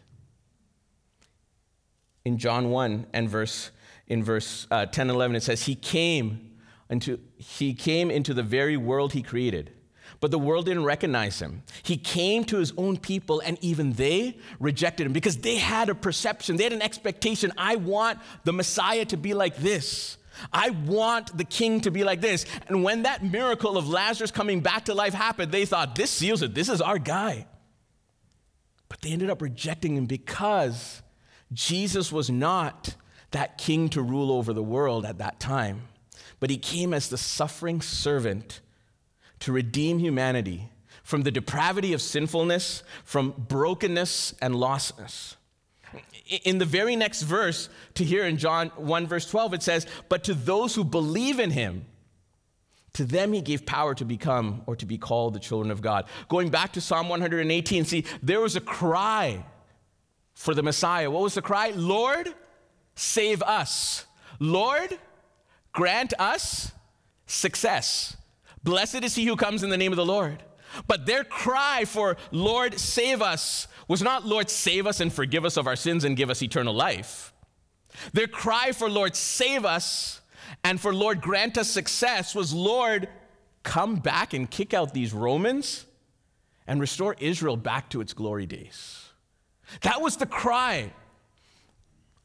in 2.25 2.39
John 2.39 2.71
1 2.71 3.07
and 3.13 3.29
verse 3.29 3.71
in 4.07 4.23
verse 4.23 4.67
uh, 4.71 4.87
10 4.87 5.09
and 5.09 5.17
11 5.17 5.37
it 5.37 5.43
says 5.43 5.65
he 5.65 5.75
came 5.75 6.48
into 6.91 7.19
he 7.37 7.75
came 7.75 8.11
into 8.11 8.35
the 8.35 8.43
very 8.43 8.77
world 8.77 9.13
he 9.13 9.23
created 9.23 9.73
but 10.21 10.31
the 10.31 10.39
world 10.39 10.67
didn't 10.67 10.85
recognize 10.85 11.41
him. 11.41 11.63
He 11.83 11.97
came 11.97 12.45
to 12.45 12.59
his 12.59 12.73
own 12.77 12.97
people, 12.97 13.41
and 13.41 13.57
even 13.63 13.93
they 13.93 14.39
rejected 14.59 15.07
him 15.07 15.13
because 15.13 15.39
they 15.39 15.57
had 15.57 15.89
a 15.89 15.95
perception, 15.95 16.57
they 16.57 16.65
had 16.65 16.73
an 16.73 16.83
expectation. 16.83 17.53
I 17.57 17.77
want 17.77 18.19
the 18.45 18.53
Messiah 18.53 19.05
to 19.07 19.17
be 19.17 19.35
like 19.35 19.57
this. 19.57 20.17
I 20.53 20.71
want 20.71 21.37
the 21.37 21.45
king 21.45 21.81
to 21.81 21.91
be 21.91 22.05
like 22.05 22.21
this. 22.21 22.47
And 22.69 22.85
when 22.85 23.03
that 23.03 23.25
miracle 23.25 23.77
of 23.77 23.89
Lazarus 23.89 24.31
coming 24.31 24.61
back 24.61 24.85
to 24.85 24.95
life 24.95 25.15
happened, 25.15 25.51
they 25.51 25.65
thought, 25.65 25.97
this 25.97 26.11
seals 26.11 26.43
it. 26.43 26.55
This 26.55 26.69
is 26.69 26.81
our 26.81 26.99
guy. 26.99 27.47
But 28.89 29.01
they 29.01 29.11
ended 29.11 29.31
up 29.31 29.43
rejecting 29.43 29.97
him 29.97 30.07
because 30.07 31.03
Jesus 31.53 32.13
was 32.13 32.31
not 32.31 32.95
that 33.33 33.59
king 33.59 33.89
to 33.91 34.03
rule 34.03 34.31
over 34.33 34.53
the 34.53 34.63
world 34.63 35.05
at 35.05 35.19
that 35.19 35.41
time, 35.41 35.83
but 36.41 36.51
he 36.51 36.57
came 36.57 36.95
as 36.95 37.09
the 37.09 37.19
suffering 37.19 37.81
servant 37.81 38.61
to 39.41 39.53
redeem 39.53 39.99
humanity 39.99 40.71
from 41.03 41.23
the 41.23 41.31
depravity 41.31 41.93
of 41.93 42.03
sinfulness, 42.03 42.83
from 43.05 43.33
brokenness 43.49 44.35
and 44.43 44.55
lostness. 44.55 45.37
In 46.45 46.59
the 46.59 46.67
very 46.67 46.97
next 46.97 47.23
verse, 47.23 47.71
to 47.95 48.05
here 48.05 48.25
in 48.25 48.37
John 48.37 48.69
1, 48.77 49.07
verse 49.07 49.25
12, 49.31 49.55
it 49.55 49.63
says, 49.63 49.87
But 50.11 50.25
to 50.25 50.35
those 50.35 50.75
who 50.75 50.85
believe 50.85 51.41
in 51.41 51.51
him, 51.51 51.87
to 52.93 53.05
them 53.05 53.33
he 53.33 53.41
gave 53.41 53.65
power 53.65 53.95
to 53.95 54.05
become 54.05 54.63
or 54.67 54.77
to 54.77 54.85
be 54.85 54.99
called 54.99 55.33
the 55.33 55.41
children 55.41 55.71
of 55.71 55.81
God. 55.81 56.07
Going 56.29 56.51
back 56.51 56.73
to 56.73 56.81
Psalm 56.81 57.09
118, 57.09 57.85
see, 57.85 58.05
there 58.23 58.41
was 58.41 58.57
a 58.57 58.61
cry 58.61 59.45
for 60.35 60.55
the 60.55 60.63
Messiah. 60.63 61.11
What 61.11 61.23
was 61.23 61.35
the 61.35 61.43
cry? 61.43 61.73
Lord, 61.75 62.35
save 62.97 63.43
us. 63.43 64.05
Lord, 64.41 64.99
grant 65.79 66.13
us 66.19 66.73
success. 67.27 68.17
Blessed 68.65 69.05
is 69.05 69.15
he 69.15 69.25
who 69.27 69.37
comes 69.37 69.63
in 69.63 69.71
the 69.71 69.77
name 69.77 69.93
of 69.93 69.97
the 69.97 70.05
Lord. 70.05 70.43
But 70.89 71.07
their 71.07 71.23
cry 71.23 71.85
for, 71.85 72.17
Lord, 72.33 72.81
save 72.81 73.23
us, 73.23 73.69
was 73.87 74.03
not, 74.03 74.27
Lord, 74.27 74.51
save 74.51 74.89
us 74.89 74.99
and 74.99 75.13
forgive 75.13 75.45
us 75.45 75.57
of 75.57 75.69
our 75.69 75.77
sins 75.77 76.03
and 76.03 76.17
give 76.17 76.31
us 76.31 76.43
eternal 76.43 76.75
life. 76.75 77.33
Their 78.13 78.27
cry 78.27 78.73
for, 78.73 78.91
Lord, 78.91 79.15
save 79.15 79.65
us 79.65 80.21
and 80.65 80.81
for, 80.81 80.93
Lord, 80.93 81.21
grant 81.21 81.57
us 81.57 81.71
success 81.71 82.35
was, 82.35 82.53
Lord, 82.53 83.09
come 83.63 83.97
back 84.01 84.35
and 84.35 84.51
kick 84.51 84.75
out 84.75 84.93
these 84.93 85.13
Romans 85.13 85.87
and 86.67 86.81
restore 86.81 87.15
Israel 87.21 87.57
back 87.57 87.89
to 87.91 88.01
its 88.01 88.15
glory 88.15 88.47
days. 88.47 89.11
That 89.83 90.01
was 90.01 90.17
the 90.17 90.27
cry 90.27 90.93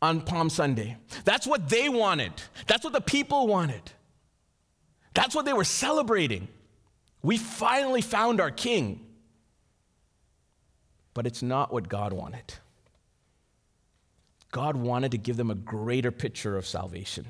on 0.04 0.20
Palm 0.20 0.50
Sunday. 0.50 0.98
That's 1.24 1.48
what 1.48 1.70
they 1.70 1.88
wanted, 1.88 2.34
that's 2.68 2.84
what 2.84 2.94
the 2.94 3.02
people 3.02 3.48
wanted. 3.48 3.82
That's 5.14 5.36
what 5.36 5.46
they 5.46 5.54
were 5.54 5.64
celebrating. 5.64 6.48
We 7.22 7.38
finally 7.38 8.02
found 8.02 8.42
our 8.42 8.52
king. 8.52 9.06
But 11.14 11.28
it's 11.28 11.44
not 11.44 11.72
what 11.72 11.88
God 11.88 12.12
wanted. 12.12 12.56
God 14.52 14.76
wanted 14.76 15.12
to 15.12 15.20
give 15.20 15.38
them 15.38 15.52
a 15.52 15.56
greater 15.56 16.12
picture 16.12 16.58
of 16.58 16.66
salvation, 16.66 17.28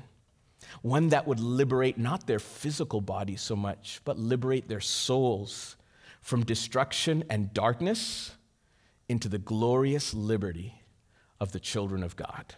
one 0.80 1.10
that 1.10 1.26
would 1.26 1.40
liberate 1.40 1.98
not 1.98 2.26
their 2.26 2.38
physical 2.38 3.02
bodies 3.02 3.42
so 3.42 3.54
much, 3.54 4.00
but 4.04 4.18
liberate 4.18 4.66
their 4.66 4.80
souls 4.80 5.76
from 6.22 6.42
destruction 6.42 7.22
and 7.28 7.52
darkness 7.52 8.32
into 9.10 9.28
the 9.28 9.38
glorious 9.38 10.14
liberty 10.14 10.82
of 11.38 11.52
the 11.52 11.60
children 11.60 12.02
of 12.02 12.16
God. 12.16 12.56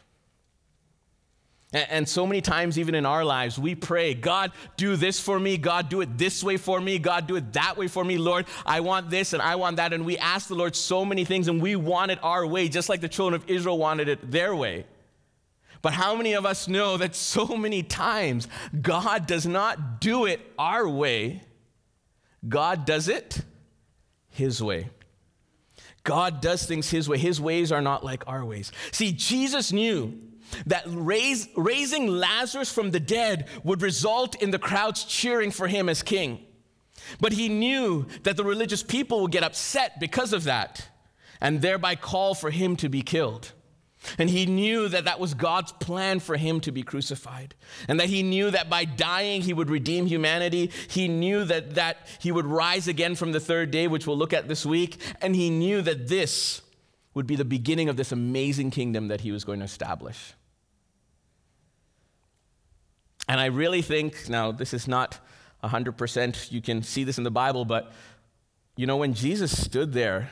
And 1.76 2.08
so 2.08 2.26
many 2.26 2.40
times, 2.40 2.78
even 2.78 2.94
in 2.94 3.04
our 3.04 3.22
lives, 3.22 3.58
we 3.58 3.74
pray, 3.74 4.14
God, 4.14 4.52
do 4.78 4.96
this 4.96 5.20
for 5.20 5.38
me. 5.38 5.58
God, 5.58 5.90
do 5.90 6.00
it 6.00 6.16
this 6.16 6.42
way 6.42 6.56
for 6.56 6.80
me. 6.80 6.98
God, 6.98 7.26
do 7.26 7.36
it 7.36 7.52
that 7.52 7.76
way 7.76 7.86
for 7.86 8.02
me. 8.02 8.16
Lord, 8.16 8.46
I 8.64 8.80
want 8.80 9.10
this 9.10 9.34
and 9.34 9.42
I 9.42 9.56
want 9.56 9.76
that. 9.76 9.92
And 9.92 10.06
we 10.06 10.16
ask 10.16 10.48
the 10.48 10.54
Lord 10.54 10.74
so 10.74 11.04
many 11.04 11.26
things 11.26 11.48
and 11.48 11.60
we 11.60 11.76
want 11.76 12.10
it 12.10 12.18
our 12.22 12.46
way, 12.46 12.68
just 12.68 12.88
like 12.88 13.02
the 13.02 13.10
children 13.10 13.38
of 13.38 13.50
Israel 13.50 13.76
wanted 13.76 14.08
it 14.08 14.30
their 14.30 14.56
way. 14.56 14.86
But 15.82 15.92
how 15.92 16.16
many 16.16 16.32
of 16.32 16.46
us 16.46 16.66
know 16.66 16.96
that 16.96 17.14
so 17.14 17.46
many 17.46 17.82
times 17.82 18.48
God 18.80 19.26
does 19.26 19.44
not 19.44 20.00
do 20.00 20.24
it 20.24 20.40
our 20.58 20.88
way, 20.88 21.42
God 22.48 22.86
does 22.86 23.08
it 23.08 23.42
His 24.30 24.62
way? 24.62 24.88
God 26.04 26.40
does 26.40 26.64
things 26.64 26.88
His 26.88 27.06
way. 27.06 27.18
His 27.18 27.38
ways 27.38 27.70
are 27.70 27.82
not 27.82 28.02
like 28.02 28.24
our 28.26 28.46
ways. 28.46 28.72
See, 28.92 29.12
Jesus 29.12 29.72
knew 29.72 30.18
that 30.66 30.84
raise, 30.86 31.48
raising 31.56 32.06
Lazarus 32.06 32.72
from 32.72 32.90
the 32.90 33.00
dead 33.00 33.48
would 33.64 33.82
result 33.82 34.40
in 34.42 34.50
the 34.50 34.58
crowds 34.58 35.04
cheering 35.04 35.50
for 35.50 35.68
him 35.68 35.88
as 35.88 36.02
king. 36.02 36.44
But 37.20 37.32
he 37.32 37.48
knew 37.48 38.06
that 38.22 38.36
the 38.36 38.44
religious 38.44 38.82
people 38.82 39.22
would 39.22 39.32
get 39.32 39.44
upset 39.44 40.00
because 40.00 40.32
of 40.32 40.44
that 40.44 40.88
and 41.40 41.60
thereby 41.60 41.94
call 41.94 42.34
for 42.34 42.50
him 42.50 42.76
to 42.76 42.88
be 42.88 43.02
killed. 43.02 43.52
And 44.18 44.30
he 44.30 44.46
knew 44.46 44.88
that 44.88 45.04
that 45.04 45.18
was 45.18 45.34
God's 45.34 45.72
plan 45.72 46.20
for 46.20 46.36
him 46.36 46.60
to 46.60 46.72
be 46.72 46.82
crucified. 46.82 47.54
And 47.88 47.98
that 47.98 48.08
he 48.08 48.22
knew 48.22 48.50
that 48.50 48.70
by 48.70 48.84
dying, 48.84 49.42
he 49.42 49.52
would 49.52 49.68
redeem 49.70 50.06
humanity. 50.06 50.70
He 50.88 51.08
knew 51.08 51.44
that, 51.44 51.74
that 51.74 52.06
he 52.20 52.30
would 52.30 52.46
rise 52.46 52.86
again 52.86 53.16
from 53.16 53.32
the 53.32 53.40
third 53.40 53.70
day, 53.70 53.88
which 53.88 54.06
we'll 54.06 54.18
look 54.18 54.32
at 54.32 54.48
this 54.48 54.64
week. 54.64 55.00
And 55.20 55.34
he 55.34 55.50
knew 55.50 55.82
that 55.82 56.08
this 56.08 56.62
would 57.14 57.26
be 57.26 57.36
the 57.36 57.44
beginning 57.44 57.88
of 57.88 57.96
this 57.96 58.12
amazing 58.12 58.70
kingdom 58.70 59.08
that 59.08 59.22
he 59.22 59.32
was 59.32 59.42
going 59.42 59.58
to 59.58 59.64
establish. 59.64 60.34
And 63.28 63.40
I 63.40 63.46
really 63.46 63.82
think, 63.82 64.28
now, 64.28 64.52
this 64.52 64.72
is 64.72 64.86
not 64.86 65.18
100%, 65.64 66.52
you 66.52 66.60
can 66.60 66.82
see 66.82 67.04
this 67.04 67.18
in 67.18 67.24
the 67.24 67.30
Bible, 67.30 67.64
but 67.64 67.92
you 68.76 68.86
know, 68.86 68.98
when 68.98 69.14
Jesus 69.14 69.58
stood 69.58 69.92
there 69.92 70.30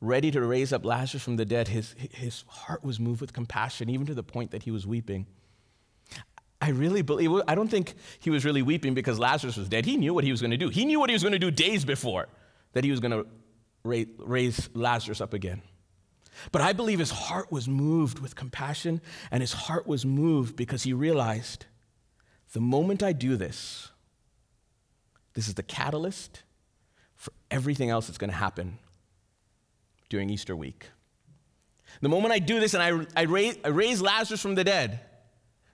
ready 0.00 0.30
to 0.30 0.40
raise 0.40 0.72
up 0.72 0.84
Lazarus 0.84 1.22
from 1.22 1.36
the 1.36 1.44
dead, 1.44 1.68
his, 1.68 1.94
his 2.12 2.44
heart 2.48 2.84
was 2.84 2.98
moved 3.00 3.20
with 3.20 3.32
compassion, 3.32 3.90
even 3.90 4.06
to 4.06 4.14
the 4.14 4.22
point 4.22 4.52
that 4.52 4.62
he 4.62 4.70
was 4.70 4.86
weeping. 4.86 5.26
I 6.60 6.70
really 6.70 7.02
believe, 7.02 7.42
I 7.48 7.56
don't 7.56 7.68
think 7.68 7.94
he 8.20 8.30
was 8.30 8.44
really 8.44 8.62
weeping 8.62 8.94
because 8.94 9.18
Lazarus 9.18 9.56
was 9.56 9.68
dead. 9.68 9.84
He 9.84 9.96
knew 9.96 10.14
what 10.14 10.22
he 10.22 10.30
was 10.30 10.40
going 10.40 10.52
to 10.52 10.56
do. 10.56 10.68
He 10.68 10.84
knew 10.84 11.00
what 11.00 11.10
he 11.10 11.14
was 11.14 11.22
going 11.22 11.32
to 11.32 11.38
do 11.38 11.50
days 11.50 11.84
before, 11.84 12.28
that 12.72 12.84
he 12.84 12.90
was 12.90 13.00
going 13.00 13.10
to 13.10 13.26
raise 13.84 14.70
Lazarus 14.74 15.20
up 15.20 15.34
again. 15.34 15.60
But 16.52 16.62
I 16.62 16.72
believe 16.72 17.00
his 17.00 17.10
heart 17.10 17.50
was 17.50 17.68
moved 17.68 18.20
with 18.20 18.36
compassion, 18.36 19.00
and 19.30 19.40
his 19.40 19.52
heart 19.52 19.88
was 19.88 20.06
moved 20.06 20.54
because 20.54 20.84
he 20.84 20.92
realized 20.92 21.66
the 22.52 22.60
moment 22.60 23.02
I 23.02 23.12
do 23.12 23.36
this, 23.36 23.88
this 25.34 25.48
is 25.48 25.54
the 25.54 25.62
catalyst 25.62 26.42
for 27.16 27.32
everything 27.50 27.90
else 27.90 28.06
that's 28.06 28.18
going 28.18 28.30
to 28.30 28.36
happen 28.36 28.78
during 30.08 30.28
Easter 30.28 30.54
week. 30.54 30.90
The 32.00 32.08
moment 32.08 32.32
I 32.32 32.38
do 32.38 32.60
this 32.60 32.74
and 32.74 32.82
I, 32.82 33.20
I, 33.20 33.24
raise, 33.24 33.58
I 33.64 33.68
raise 33.68 34.00
Lazarus 34.02 34.40
from 34.40 34.54
the 34.54 34.64
dead, 34.64 35.00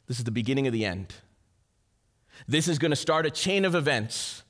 this 0.06 0.18
is 0.18 0.24
the 0.24 0.30
beginning 0.30 0.66
of 0.66 0.72
the 0.72 0.84
end. 0.84 1.14
This 2.46 2.68
is 2.68 2.78
going 2.78 2.90
to 2.90 2.96
start 2.96 3.26
a 3.26 3.30
chain 3.30 3.64
of 3.64 3.74
events 3.74 4.42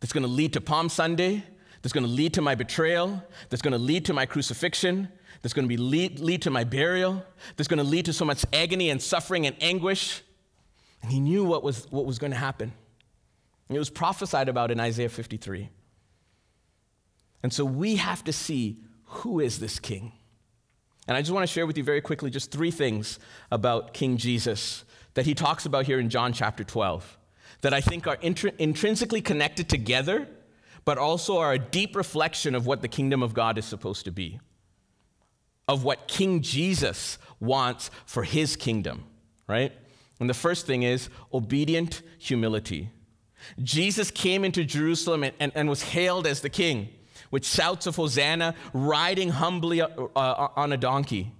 that's 0.00 0.12
going 0.12 0.22
to 0.22 0.28
lead 0.28 0.52
to 0.52 0.60
Palm 0.60 0.88
Sunday, 0.88 1.44
that's 1.82 1.92
going 1.92 2.06
to 2.06 2.10
lead 2.12 2.34
to 2.34 2.42
my 2.42 2.54
betrayal, 2.54 3.22
that's 3.48 3.62
going 3.62 3.72
to 3.72 3.78
lead 3.78 4.04
to 4.06 4.12
my 4.12 4.26
crucifixion, 4.26 5.08
that's 5.40 5.52
going 5.52 5.64
to 5.64 5.68
be 5.68 5.76
lead, 5.76 6.20
lead 6.20 6.42
to 6.42 6.50
my 6.50 6.62
burial, 6.62 7.24
that's 7.56 7.68
going 7.68 7.78
to 7.78 7.84
lead 7.84 8.04
to 8.04 8.12
so 8.12 8.24
much 8.24 8.44
agony 8.52 8.90
and 8.90 9.02
suffering 9.02 9.46
and 9.46 9.56
anguish. 9.60 10.22
And 11.02 11.10
he 11.10 11.20
knew 11.20 11.44
what 11.44 11.62
was, 11.62 11.86
what 11.90 12.06
was 12.06 12.18
going 12.18 12.30
to 12.30 12.38
happen. 12.38 12.72
It 13.68 13.78
was 13.78 13.90
prophesied 13.90 14.48
about 14.48 14.70
in 14.70 14.78
Isaiah 14.80 15.08
53. 15.08 15.68
And 17.42 17.52
so 17.52 17.64
we 17.64 17.96
have 17.96 18.22
to 18.24 18.32
see 18.32 18.78
who 19.04 19.40
is 19.40 19.58
this 19.58 19.78
king. 19.78 20.12
And 21.08 21.16
I 21.16 21.20
just 21.20 21.32
want 21.32 21.46
to 21.46 21.52
share 21.52 21.66
with 21.66 21.76
you 21.76 21.84
very 21.84 22.00
quickly 22.00 22.30
just 22.30 22.50
three 22.50 22.70
things 22.70 23.18
about 23.50 23.92
King 23.92 24.16
Jesus 24.16 24.84
that 25.14 25.26
he 25.26 25.34
talks 25.34 25.66
about 25.66 25.86
here 25.86 25.98
in 25.98 26.08
John 26.08 26.32
chapter 26.32 26.64
12 26.64 27.18
that 27.62 27.74
I 27.74 27.80
think 27.80 28.06
are 28.06 28.16
intr- 28.18 28.54
intrinsically 28.58 29.20
connected 29.20 29.68
together, 29.68 30.28
but 30.84 30.98
also 30.98 31.38
are 31.38 31.52
a 31.52 31.58
deep 31.58 31.96
reflection 31.96 32.54
of 32.54 32.66
what 32.66 32.82
the 32.82 32.88
kingdom 32.88 33.22
of 33.22 33.34
God 33.34 33.58
is 33.58 33.64
supposed 33.64 34.04
to 34.04 34.12
be, 34.12 34.40
of 35.68 35.84
what 35.84 36.08
King 36.08 36.40
Jesus 36.42 37.18
wants 37.40 37.90
for 38.04 38.24
his 38.24 38.56
kingdom, 38.56 39.04
right? 39.48 39.72
And 40.22 40.30
the 40.30 40.34
first 40.34 40.66
thing 40.66 40.84
is 40.84 41.08
obedient 41.34 42.02
humility. 42.16 42.90
Jesus 43.60 44.12
came 44.12 44.44
into 44.44 44.62
Jerusalem 44.62 45.24
and, 45.24 45.34
and, 45.40 45.52
and 45.56 45.68
was 45.68 45.82
hailed 45.82 46.28
as 46.28 46.42
the 46.42 46.48
king 46.48 46.90
with 47.32 47.44
shouts 47.44 47.88
of 47.88 47.96
Hosanna, 47.96 48.54
riding 48.72 49.30
humbly 49.30 49.80
uh, 49.80 49.88
uh, 50.14 50.48
on 50.54 50.72
a 50.72 50.76
donkey. 50.76 51.32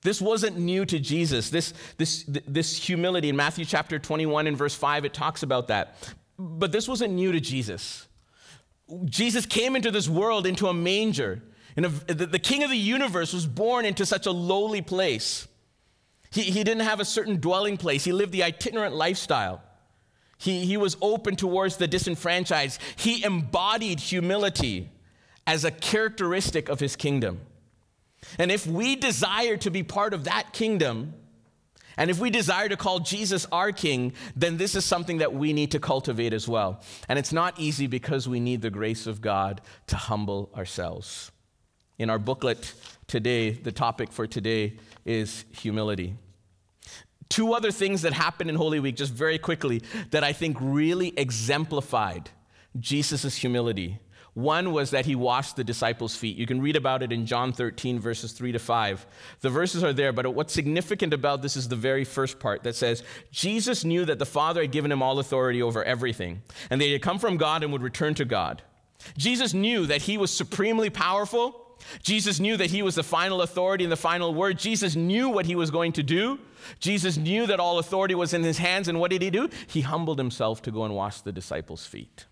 This 0.00 0.22
wasn't 0.22 0.56
new 0.58 0.86
to 0.86 0.98
Jesus. 0.98 1.50
This, 1.50 1.74
this, 1.98 2.24
this 2.26 2.82
humility 2.82 3.28
in 3.28 3.36
Matthew 3.36 3.66
chapter 3.66 3.98
21 3.98 4.46
and 4.46 4.56
verse 4.56 4.74
5, 4.74 5.04
it 5.04 5.12
talks 5.12 5.42
about 5.42 5.68
that. 5.68 5.96
But 6.38 6.72
this 6.72 6.88
wasn't 6.88 7.12
new 7.12 7.30
to 7.30 7.40
Jesus. 7.40 8.06
Jesus 9.04 9.44
came 9.44 9.76
into 9.76 9.90
this 9.90 10.08
world 10.08 10.46
into 10.46 10.68
a 10.68 10.72
manger. 10.72 11.42
A, 11.76 11.82
the, 11.82 12.24
the 12.24 12.38
king 12.38 12.62
of 12.62 12.70
the 12.70 12.76
universe 12.78 13.34
was 13.34 13.44
born 13.44 13.84
into 13.84 14.06
such 14.06 14.24
a 14.24 14.30
lowly 14.30 14.80
place. 14.80 15.46
He, 16.34 16.42
he 16.42 16.64
didn't 16.64 16.82
have 16.82 16.98
a 16.98 17.04
certain 17.04 17.38
dwelling 17.38 17.76
place, 17.76 18.02
he 18.04 18.12
lived 18.12 18.32
the 18.32 18.42
itinerant 18.42 18.94
lifestyle. 18.94 19.62
He, 20.36 20.66
he 20.66 20.76
was 20.76 20.96
open 21.00 21.36
towards 21.36 21.76
the 21.76 21.86
disenfranchised. 21.86 22.80
He 22.96 23.24
embodied 23.24 24.00
humility 24.00 24.90
as 25.46 25.64
a 25.64 25.70
characteristic 25.70 26.68
of 26.68 26.80
his 26.80 26.96
kingdom. 26.96 27.40
And 28.38 28.50
if 28.50 28.66
we 28.66 28.96
desire 28.96 29.56
to 29.58 29.70
be 29.70 29.84
part 29.84 30.12
of 30.12 30.24
that 30.24 30.52
kingdom, 30.52 31.14
and 31.96 32.10
if 32.10 32.18
we 32.18 32.30
desire 32.30 32.68
to 32.68 32.76
call 32.76 32.98
Jesus 32.98 33.46
our 33.52 33.70
king, 33.70 34.12
then 34.34 34.56
this 34.56 34.74
is 34.74 34.84
something 34.84 35.18
that 35.18 35.32
we 35.32 35.52
need 35.52 35.70
to 35.70 35.78
cultivate 35.78 36.32
as 36.32 36.48
well. 36.48 36.82
And 37.08 37.16
it's 37.16 37.32
not 37.32 37.58
easy 37.60 37.86
because 37.86 38.28
we 38.28 38.40
need 38.40 38.60
the 38.60 38.70
grace 38.70 39.06
of 39.06 39.20
God 39.20 39.60
to 39.86 39.96
humble 39.96 40.50
ourselves. 40.56 41.30
In 41.96 42.10
our 42.10 42.18
booklet 42.18 42.74
today, 43.06 43.50
the 43.50 43.70
topic 43.70 44.10
for 44.10 44.26
today 44.26 44.78
is 45.04 45.44
humility. 45.52 46.16
Two 47.34 47.52
other 47.52 47.72
things 47.72 48.02
that 48.02 48.12
happened 48.12 48.48
in 48.48 48.56
Holy 48.56 48.78
Week, 48.78 48.94
just 48.94 49.12
very 49.12 49.38
quickly, 49.38 49.82
that 50.12 50.22
I 50.22 50.32
think 50.32 50.56
really 50.60 51.12
exemplified 51.16 52.30
Jesus' 52.78 53.34
humility 53.34 53.98
one 54.34 54.72
was 54.72 54.90
that 54.90 55.06
he 55.06 55.14
washed 55.14 55.54
the 55.54 55.62
disciples' 55.62 56.16
feet. 56.16 56.36
You 56.36 56.46
can 56.46 56.60
read 56.60 56.74
about 56.74 57.04
it 57.04 57.12
in 57.12 57.24
John 57.24 57.52
13, 57.52 58.00
verses 58.00 58.32
3 58.32 58.50
to 58.52 58.58
5. 58.58 59.06
The 59.40 59.50
verses 59.50 59.84
are 59.84 59.92
there, 59.92 60.12
but 60.12 60.28
what's 60.34 60.52
significant 60.52 61.14
about 61.14 61.40
this 61.40 61.56
is 61.56 61.68
the 61.68 61.76
very 61.76 62.04
first 62.04 62.40
part 62.40 62.64
that 62.64 62.74
says, 62.74 63.04
Jesus 63.30 63.84
knew 63.84 64.04
that 64.04 64.18
the 64.18 64.26
Father 64.26 64.62
had 64.62 64.72
given 64.72 64.90
him 64.90 65.02
all 65.02 65.20
authority 65.20 65.62
over 65.62 65.84
everything, 65.84 66.42
and 66.68 66.80
they 66.80 66.90
had 66.90 67.00
come 67.00 67.20
from 67.20 67.36
God 67.36 67.62
and 67.62 67.72
would 67.72 67.82
return 67.82 68.14
to 68.14 68.24
God. 68.24 68.62
Jesus 69.16 69.54
knew 69.54 69.86
that 69.86 70.02
he 70.02 70.18
was 70.18 70.32
supremely 70.32 70.90
powerful. 70.90 71.63
Jesus 72.02 72.40
knew 72.40 72.56
that 72.56 72.70
he 72.70 72.82
was 72.82 72.94
the 72.94 73.02
final 73.02 73.42
authority 73.42 73.84
and 73.84 73.92
the 73.92 73.96
final 73.96 74.34
word. 74.34 74.58
Jesus 74.58 74.96
knew 74.96 75.28
what 75.28 75.46
he 75.46 75.54
was 75.54 75.70
going 75.70 75.92
to 75.92 76.02
do. 76.02 76.38
Jesus 76.80 77.16
knew 77.16 77.46
that 77.46 77.60
all 77.60 77.78
authority 77.78 78.14
was 78.14 78.32
in 78.32 78.42
his 78.42 78.58
hands, 78.58 78.88
and 78.88 79.00
what 79.00 79.10
did 79.10 79.22
he 79.22 79.30
do? 79.30 79.48
He 79.66 79.82
humbled 79.82 80.18
himself 80.18 80.62
to 80.62 80.70
go 80.70 80.84
and 80.84 80.94
wash 80.94 81.20
the 81.20 81.32
disciples' 81.32 81.86
feet 81.86 82.26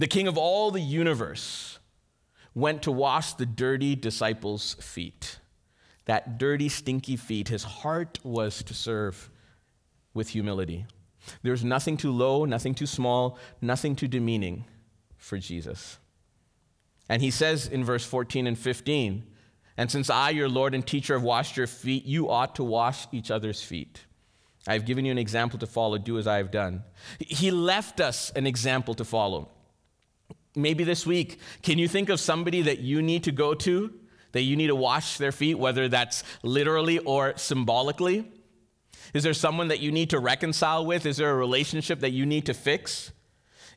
the 0.00 0.06
king 0.06 0.26
of 0.26 0.38
all 0.38 0.70
the 0.70 0.80
universe, 0.80 1.78
went 2.54 2.82
to 2.82 2.90
wash 2.90 3.34
the 3.34 3.44
dirty 3.44 3.94
disciples' 3.94 4.74
feet. 4.80 5.38
That 6.06 6.38
dirty, 6.38 6.70
stinky 6.70 7.16
feet. 7.16 7.48
His 7.48 7.64
heart 7.64 8.18
was 8.24 8.62
to 8.62 8.72
serve 8.72 9.30
with 10.14 10.30
humility. 10.30 10.86
There's 11.42 11.62
nothing 11.62 11.98
too 11.98 12.12
low, 12.12 12.46
nothing 12.46 12.74
too 12.74 12.86
small, 12.86 13.38
nothing 13.60 13.94
too 13.94 14.08
demeaning 14.08 14.64
for 15.18 15.36
Jesus. 15.36 15.98
And 17.10 17.20
he 17.20 17.32
says 17.32 17.66
in 17.66 17.82
verse 17.82 18.04
14 18.06 18.46
and 18.46 18.56
15, 18.56 19.24
And 19.76 19.90
since 19.90 20.08
I, 20.08 20.30
your 20.30 20.48
Lord 20.48 20.76
and 20.76 20.86
teacher, 20.86 21.14
have 21.14 21.24
washed 21.24 21.56
your 21.56 21.66
feet, 21.66 22.06
you 22.06 22.30
ought 22.30 22.54
to 22.54 22.64
wash 22.64 23.08
each 23.10 23.32
other's 23.32 23.60
feet. 23.60 24.04
I 24.68 24.74
have 24.74 24.86
given 24.86 25.04
you 25.04 25.10
an 25.10 25.18
example 25.18 25.58
to 25.58 25.66
follow. 25.66 25.98
Do 25.98 26.18
as 26.18 26.28
I 26.28 26.36
have 26.36 26.52
done. 26.52 26.84
He 27.18 27.50
left 27.50 28.00
us 28.00 28.30
an 28.36 28.46
example 28.46 28.94
to 28.94 29.04
follow. 29.04 29.48
Maybe 30.54 30.84
this 30.84 31.04
week, 31.04 31.40
can 31.62 31.78
you 31.78 31.88
think 31.88 32.10
of 32.10 32.20
somebody 32.20 32.62
that 32.62 32.78
you 32.78 33.02
need 33.02 33.24
to 33.24 33.32
go 33.32 33.54
to, 33.54 33.92
that 34.30 34.42
you 34.42 34.54
need 34.54 34.68
to 34.68 34.76
wash 34.76 35.18
their 35.18 35.32
feet, 35.32 35.58
whether 35.58 35.88
that's 35.88 36.22
literally 36.44 37.00
or 37.00 37.36
symbolically? 37.36 38.30
Is 39.14 39.24
there 39.24 39.34
someone 39.34 39.66
that 39.68 39.80
you 39.80 39.90
need 39.90 40.10
to 40.10 40.20
reconcile 40.20 40.86
with? 40.86 41.06
Is 41.06 41.16
there 41.16 41.32
a 41.32 41.36
relationship 41.36 41.98
that 42.00 42.12
you 42.12 42.24
need 42.24 42.46
to 42.46 42.54
fix? 42.54 43.10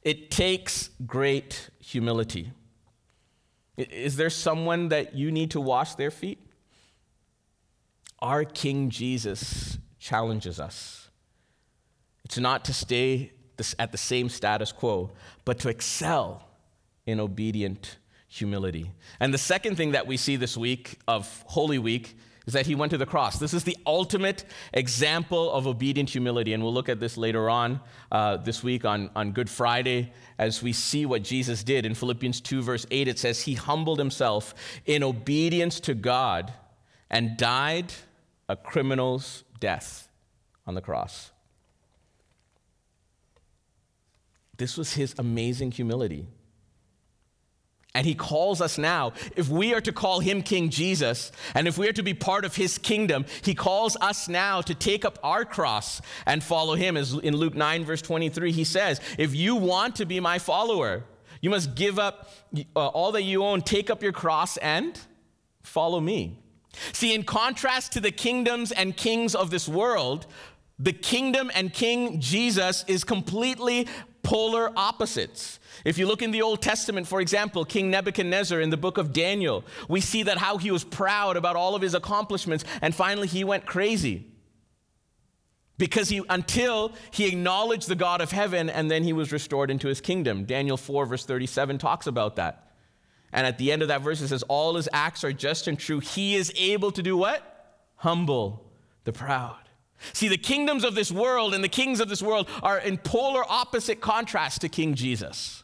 It 0.03 0.29
takes 0.29 0.91
great 1.07 1.71
humility. 1.79 2.51
Is 3.77 4.15
there 4.15 4.29
someone 4.29 4.89
that 4.89 5.15
you 5.15 5.31
need 5.31 5.51
to 5.51 5.61
wash 5.61 5.95
their 5.95 6.11
feet? 6.11 6.39
Our 8.19 8.43
King 8.45 8.89
Jesus 8.89 9.77
challenges 9.99 10.59
us. 10.59 11.09
It's 12.23 12.37
not 12.37 12.65
to 12.65 12.73
stay 12.73 13.33
at 13.79 13.91
the 13.91 13.97
same 13.97 14.29
status 14.29 14.71
quo, 14.71 15.11
but 15.45 15.59
to 15.59 15.69
excel 15.69 16.47
in 17.05 17.19
obedient 17.19 17.97
humility. 18.27 18.91
And 19.19 19.33
the 19.33 19.37
second 19.37 19.75
thing 19.75 19.91
that 19.91 20.07
we 20.07 20.17
see 20.17 20.35
this 20.35 20.57
week 20.57 20.99
of 21.07 21.43
Holy 21.47 21.77
Week 21.79 22.17
is 22.45 22.53
that 22.53 22.65
he 22.65 22.75
went 22.75 22.91
to 22.91 22.97
the 22.97 23.05
cross. 23.05 23.39
This 23.39 23.53
is 23.53 23.63
the 23.63 23.77
ultimate 23.85 24.43
example 24.73 25.51
of 25.51 25.65
obedient 25.65 26.09
humility. 26.09 26.53
And 26.53 26.61
we'll 26.61 26.73
look 26.73 26.89
at 26.89 26.99
this 26.99 27.17
later 27.17 27.49
on 27.49 27.79
uh, 28.11 28.37
this 28.37 28.63
week 28.63 28.85
on, 28.85 29.09
on 29.15 29.31
Good 29.31 29.49
Friday 29.49 30.11
as 30.37 30.61
we 30.61 30.73
see 30.73 31.05
what 31.05 31.23
Jesus 31.23 31.63
did. 31.63 31.85
In 31.85 31.93
Philippians 31.93 32.41
2, 32.41 32.61
verse 32.61 32.85
8, 32.91 33.07
it 33.07 33.19
says, 33.19 33.41
He 33.41 33.53
humbled 33.53 33.99
himself 33.99 34.53
in 34.85 35.03
obedience 35.03 35.79
to 35.81 35.93
God 35.93 36.53
and 37.09 37.37
died 37.37 37.93
a 38.49 38.55
criminal's 38.55 39.43
death 39.59 40.09
on 40.67 40.75
the 40.75 40.81
cross. 40.81 41.31
This 44.57 44.77
was 44.77 44.93
his 44.93 45.15
amazing 45.17 45.71
humility. 45.71 46.27
And 47.95 48.07
he 48.07 48.15
calls 48.15 48.59
us 48.59 48.79
now, 48.79 49.13
if 49.35 49.49
we 49.49 49.73
are 49.75 49.81
to 49.81 49.91
call 49.91 50.19
him 50.19 50.41
King 50.41 50.69
Jesus, 50.69 51.31
and 51.53 51.67
if 51.67 51.77
we 51.77 51.87
are 51.87 51.93
to 51.93 52.01
be 52.01 52.15
part 52.15 52.43
of 52.43 52.55
his 52.55 52.79
kingdom, 52.79 53.25
he 53.43 53.53
calls 53.53 53.95
us 54.01 54.27
now 54.27 54.61
to 54.61 54.73
take 54.73 55.05
up 55.05 55.19
our 55.21 55.45
cross 55.45 56.01
and 56.25 56.43
follow 56.43 56.73
him. 56.73 56.97
As 56.97 57.13
in 57.13 57.37
Luke 57.37 57.53
9, 57.53 57.85
verse 57.85 58.01
23, 58.01 58.51
he 58.51 58.63
says, 58.63 58.99
If 59.19 59.35
you 59.35 59.55
want 59.55 59.95
to 59.97 60.05
be 60.05 60.19
my 60.19 60.39
follower, 60.39 61.03
you 61.39 61.51
must 61.51 61.75
give 61.75 61.99
up 61.99 62.31
uh, 62.75 62.87
all 62.87 63.11
that 63.11 63.23
you 63.23 63.43
own, 63.43 63.61
take 63.61 63.91
up 63.91 64.01
your 64.01 64.13
cross, 64.13 64.57
and 64.57 64.99
follow 65.61 65.99
me. 65.99 66.39
See, 66.93 67.13
in 67.13 67.23
contrast 67.23 67.91
to 67.93 67.99
the 67.99 68.11
kingdoms 68.11 68.71
and 68.71 68.97
kings 68.97 69.35
of 69.35 69.51
this 69.51 69.69
world, 69.69 70.25
the 70.79 70.93
kingdom 70.93 71.51
and 71.53 71.71
King 71.71 72.19
Jesus 72.19 72.83
is 72.87 73.03
completely 73.03 73.87
polar 74.23 74.71
opposites. 74.75 75.59
If 75.85 75.97
you 75.97 76.07
look 76.07 76.21
in 76.21 76.31
the 76.31 76.41
Old 76.41 76.61
Testament, 76.61 77.07
for 77.07 77.21
example, 77.21 77.65
King 77.65 77.91
Nebuchadnezzar 77.91 78.59
in 78.59 78.69
the 78.69 78.77
book 78.77 78.97
of 78.97 79.13
Daniel, 79.13 79.63
we 79.87 80.01
see 80.01 80.23
that 80.23 80.37
how 80.37 80.57
he 80.57 80.71
was 80.71 80.83
proud 80.83 81.37
about 81.37 81.55
all 81.55 81.75
of 81.75 81.81
his 81.81 81.93
accomplishments, 81.93 82.63
and 82.81 82.95
finally 82.95 83.27
he 83.27 83.43
went 83.43 83.65
crazy. 83.65 84.25
Because 85.77 86.07
he, 86.07 86.21
until 86.29 86.93
he 87.11 87.27
acknowledged 87.27 87.87
the 87.87 87.95
God 87.95 88.21
of 88.21 88.31
heaven, 88.31 88.69
and 88.69 88.89
then 88.89 89.03
he 89.03 89.11
was 89.11 89.31
restored 89.31 89.69
into 89.69 89.87
his 89.87 89.99
kingdom. 89.99 90.45
Daniel 90.45 90.77
4, 90.77 91.05
verse 91.05 91.25
37 91.25 91.77
talks 91.77 92.07
about 92.07 92.37
that. 92.37 92.71
And 93.33 93.47
at 93.47 93.57
the 93.57 93.71
end 93.71 93.81
of 93.81 93.87
that 93.87 94.01
verse, 94.01 94.21
it 94.21 94.27
says, 94.27 94.43
All 94.43 94.75
his 94.75 94.87
acts 94.93 95.23
are 95.23 95.33
just 95.33 95.67
and 95.67 95.77
true. 95.77 95.99
He 95.99 96.35
is 96.35 96.53
able 96.55 96.91
to 96.91 97.01
do 97.01 97.17
what? 97.17 97.81
Humble 97.95 98.71
the 99.03 99.11
proud. 99.11 99.57
See, 100.11 100.27
the 100.27 100.37
kingdoms 100.37 100.83
of 100.83 100.95
this 100.95 101.11
world 101.11 101.53
and 101.53 101.63
the 101.63 101.69
kings 101.69 101.99
of 101.99 102.09
this 102.09 102.21
world 102.21 102.49
are 102.61 102.77
in 102.77 102.97
polar 102.97 103.43
opposite 103.49 104.01
contrast 104.01 104.61
to 104.61 104.69
King 104.69 104.95
Jesus. 104.95 105.63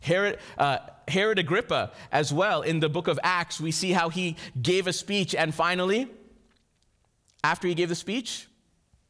Herod, 0.00 0.38
uh, 0.58 0.78
Herod 1.06 1.38
Agrippa, 1.38 1.92
as 2.10 2.32
well, 2.32 2.62
in 2.62 2.80
the 2.80 2.88
book 2.88 3.06
of 3.06 3.20
Acts, 3.22 3.60
we 3.60 3.70
see 3.70 3.92
how 3.92 4.08
he 4.08 4.36
gave 4.60 4.88
a 4.88 4.92
speech, 4.92 5.34
and 5.34 5.54
finally, 5.54 6.08
after 7.44 7.68
he 7.68 7.74
gave 7.74 7.88
the 7.88 7.94
speech, 7.94 8.48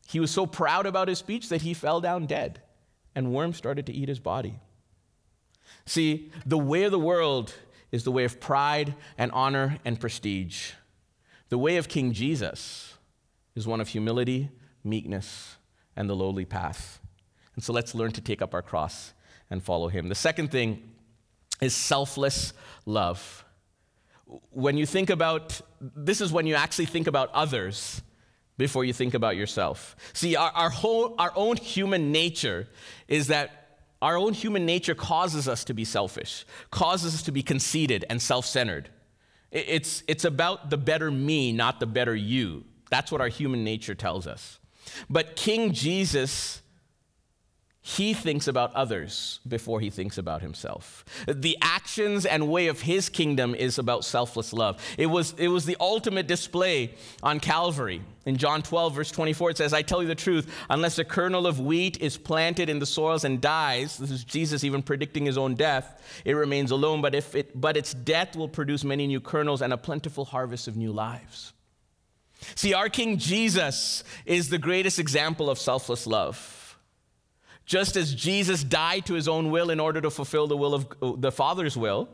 he 0.07 0.21
was 0.21 0.31
so 0.31 0.47
proud 0.47 0.85
about 0.85 1.09
his 1.09 1.19
speech 1.19 1.49
that 1.49 1.63
he 1.63 1.73
fell 1.73 2.03
down 2.03 2.27
dead, 2.27 2.61
and 3.15 3.33
worms 3.33 3.57
started 3.57 3.87
to 3.87 3.93
eat 3.93 4.09
his 4.11 4.21
body. 4.21 4.59
See, 5.87 6.31
the 6.45 6.59
way 6.59 6.83
of 6.85 6.93
the 6.93 6.99
world 6.99 7.55
is 7.91 8.05
the 8.05 8.13
way 8.13 8.25
of 8.25 8.41
pride 8.41 8.95
and 9.17 9.33
honor 9.33 9.79
and 9.85 9.99
prestige. 9.99 10.73
The 11.49 11.59
way 11.59 11.77
of 11.79 11.89
King 11.89 12.13
Jesus 12.13 12.92
is 13.55 13.67
one 13.67 13.81
of 13.81 13.89
humility, 13.89 14.51
meekness, 14.85 15.57
and 15.97 16.09
the 16.09 16.17
lowly 16.17 16.45
path. 16.45 17.01
And 17.55 17.63
so 17.63 17.73
let's 17.73 17.95
learn 17.95 18.13
to 18.13 18.21
take 18.21 18.41
up 18.41 18.55
our 18.55 18.63
cross 18.63 19.13
and 19.51 19.63
follow 19.63 19.89
him. 19.89 20.09
The 20.09 20.15
second 20.15 20.51
thing 20.51 20.83
is 21.61 21.75
selfless 21.75 22.53
love. 22.87 23.45
When 24.51 24.77
you 24.77 24.87
think 24.87 25.11
about, 25.11 25.61
this 25.81 26.21
is 26.21 26.33
when 26.33 26.47
you 26.47 26.55
actually 26.55 26.87
think 26.87 27.07
about 27.07 27.31
others 27.35 28.03
before 28.57 28.85
you 28.85 28.93
think 28.93 29.15
about 29.15 29.37
yourself. 29.37 29.97
See, 30.13 30.37
our, 30.37 30.51
our, 30.53 30.71
whole, 30.71 31.15
our 31.19 31.33
own 31.37 31.57
human 31.57 32.13
nature 32.13 32.69
is 33.09 33.27
that 33.29 33.63
our 34.01 34.17
own 34.17 34.33
human 34.33 34.67
nature 34.67 34.95
causes 34.95 35.47
us 35.47 35.65
to 35.65 35.75
be 35.75 35.85
selfish, 35.85 36.45
causes 36.71 37.15
us 37.15 37.23
to 37.23 37.33
be 37.33 37.43
conceited 37.43 38.05
and 38.11 38.21
self 38.21 38.47
centered. 38.47 38.89
It's, 39.51 40.03
it's 40.09 40.25
about 40.25 40.71
the 40.71 40.79
better 40.79 41.11
me, 41.11 41.53
not 41.53 41.79
the 41.79 41.87
better 41.87 42.15
you. 42.15 42.65
That's 42.93 43.11
what 43.11 43.23
our 43.23 43.29
human 43.29 43.65
nature 43.65 43.95
tells 43.95 44.27
us. 44.27 44.61
But 45.09 45.35
King 45.35 45.73
Jesus 45.73 46.61
he 47.85 48.15
thinks 48.15 48.47
about 48.47 48.73
others 48.77 49.41
before 49.47 49.81
he 49.81 49.91
thinks 49.91 50.17
about 50.17 50.41
himself. 50.41 51.05
The 51.27 51.59
actions 51.61 52.25
and 52.25 52.49
way 52.49 52.69
of 52.69 52.83
his 52.83 53.09
kingdom 53.09 53.57
is 53.57 53.77
about 53.77 54.05
selfless 54.05 54.53
love. 54.53 54.81
It 54.97 55.07
was, 55.07 55.35
it 55.37 55.49
was 55.49 55.67
the 55.67 55.77
ultimate 55.81 56.29
display 56.29 56.95
on 57.25 57.41
Calvary. 57.41 58.01
In 58.25 58.37
John 58.37 58.63
12, 58.63 58.95
verse 58.95 59.11
24, 59.11 59.51
it 59.51 59.57
says, 59.57 59.73
I 59.73 59.83
tell 59.83 60.01
you 60.01 60.07
the 60.07 60.15
truth, 60.15 60.49
unless 60.71 61.01
a 61.01 61.05
kernel 61.05 61.45
of 61.45 61.59
wheat 61.59 62.01
is 62.01 62.17
planted 62.17 62.71
in 62.71 62.79
the 62.79 62.87
soils 62.87 63.25
and 63.25 63.41
dies, 63.41 63.99
this 63.99 64.13
is 64.13 64.23
Jesus 64.23 64.63
even 64.63 64.81
predicting 64.81 65.27
his 65.27 65.37
own 65.37 65.57
death, 65.57 66.01
it 66.25 66.35
remains 66.35 66.71
alone, 66.71 67.03
but, 67.03 67.17
if 67.17 67.35
it, 67.35 67.61
but 67.61 67.77
its 67.77 67.95
death 67.95 68.37
will 68.37 68.49
produce 68.49 68.85
many 68.85 69.09
new 69.09 69.21
kernels 69.21 69.61
and 69.61 69.73
a 69.73 69.77
plentiful 69.77 70.25
harvest 70.25 70.69
of 70.69 70.77
new 70.77 70.93
lives. 70.93 71.53
See, 72.55 72.75
our 72.75 72.89
King 72.89 73.19
Jesus 73.19 74.05
is 74.27 74.49
the 74.49 74.59
greatest 74.59 74.99
example 74.99 75.49
of 75.51 75.59
selfless 75.59 76.07
love. 76.07 76.79
Just 77.65 77.97
as 77.97 78.15
Jesus 78.15 78.65
died 78.65 79.07
to 79.07 79.15
his 79.15 79.29
own 79.29 79.51
will 79.51 79.71
in 79.71 79.81
order 79.81 80.01
to 80.01 80.11
fulfill 80.11 80.47
the 80.47 80.57
will 80.57 80.75
of 80.75 81.21
the 81.21 81.33
Father's 81.33 81.77
will, 81.77 82.09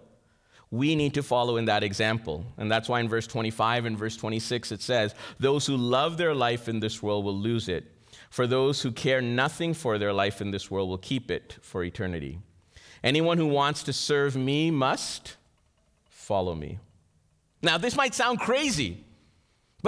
we 0.70 0.94
need 0.94 1.14
to 1.14 1.22
follow 1.22 1.56
in 1.56 1.64
that 1.64 1.82
example. 1.82 2.44
And 2.58 2.70
that's 2.70 2.88
why 2.88 3.00
in 3.00 3.08
verse 3.08 3.26
25 3.26 3.86
and 3.86 3.98
verse 3.98 4.16
26 4.16 4.72
it 4.72 4.82
says, 4.82 5.14
Those 5.40 5.66
who 5.66 5.76
love 5.76 6.18
their 6.18 6.34
life 6.34 6.68
in 6.68 6.80
this 6.80 7.02
world 7.02 7.24
will 7.24 7.36
lose 7.36 7.68
it. 7.68 7.84
For 8.30 8.46
those 8.46 8.82
who 8.82 8.92
care 8.92 9.22
nothing 9.22 9.72
for 9.72 9.96
their 9.96 10.12
life 10.12 10.40
in 10.40 10.50
this 10.50 10.70
world 10.70 10.88
will 10.90 10.98
keep 10.98 11.30
it 11.30 11.56
for 11.62 11.82
eternity. 11.82 12.38
Anyone 13.02 13.38
who 13.38 13.46
wants 13.46 13.82
to 13.84 13.92
serve 13.92 14.36
me 14.36 14.70
must 14.70 15.36
follow 16.10 16.54
me. 16.54 16.78
Now, 17.62 17.78
this 17.78 17.96
might 17.96 18.14
sound 18.14 18.40
crazy, 18.40 19.04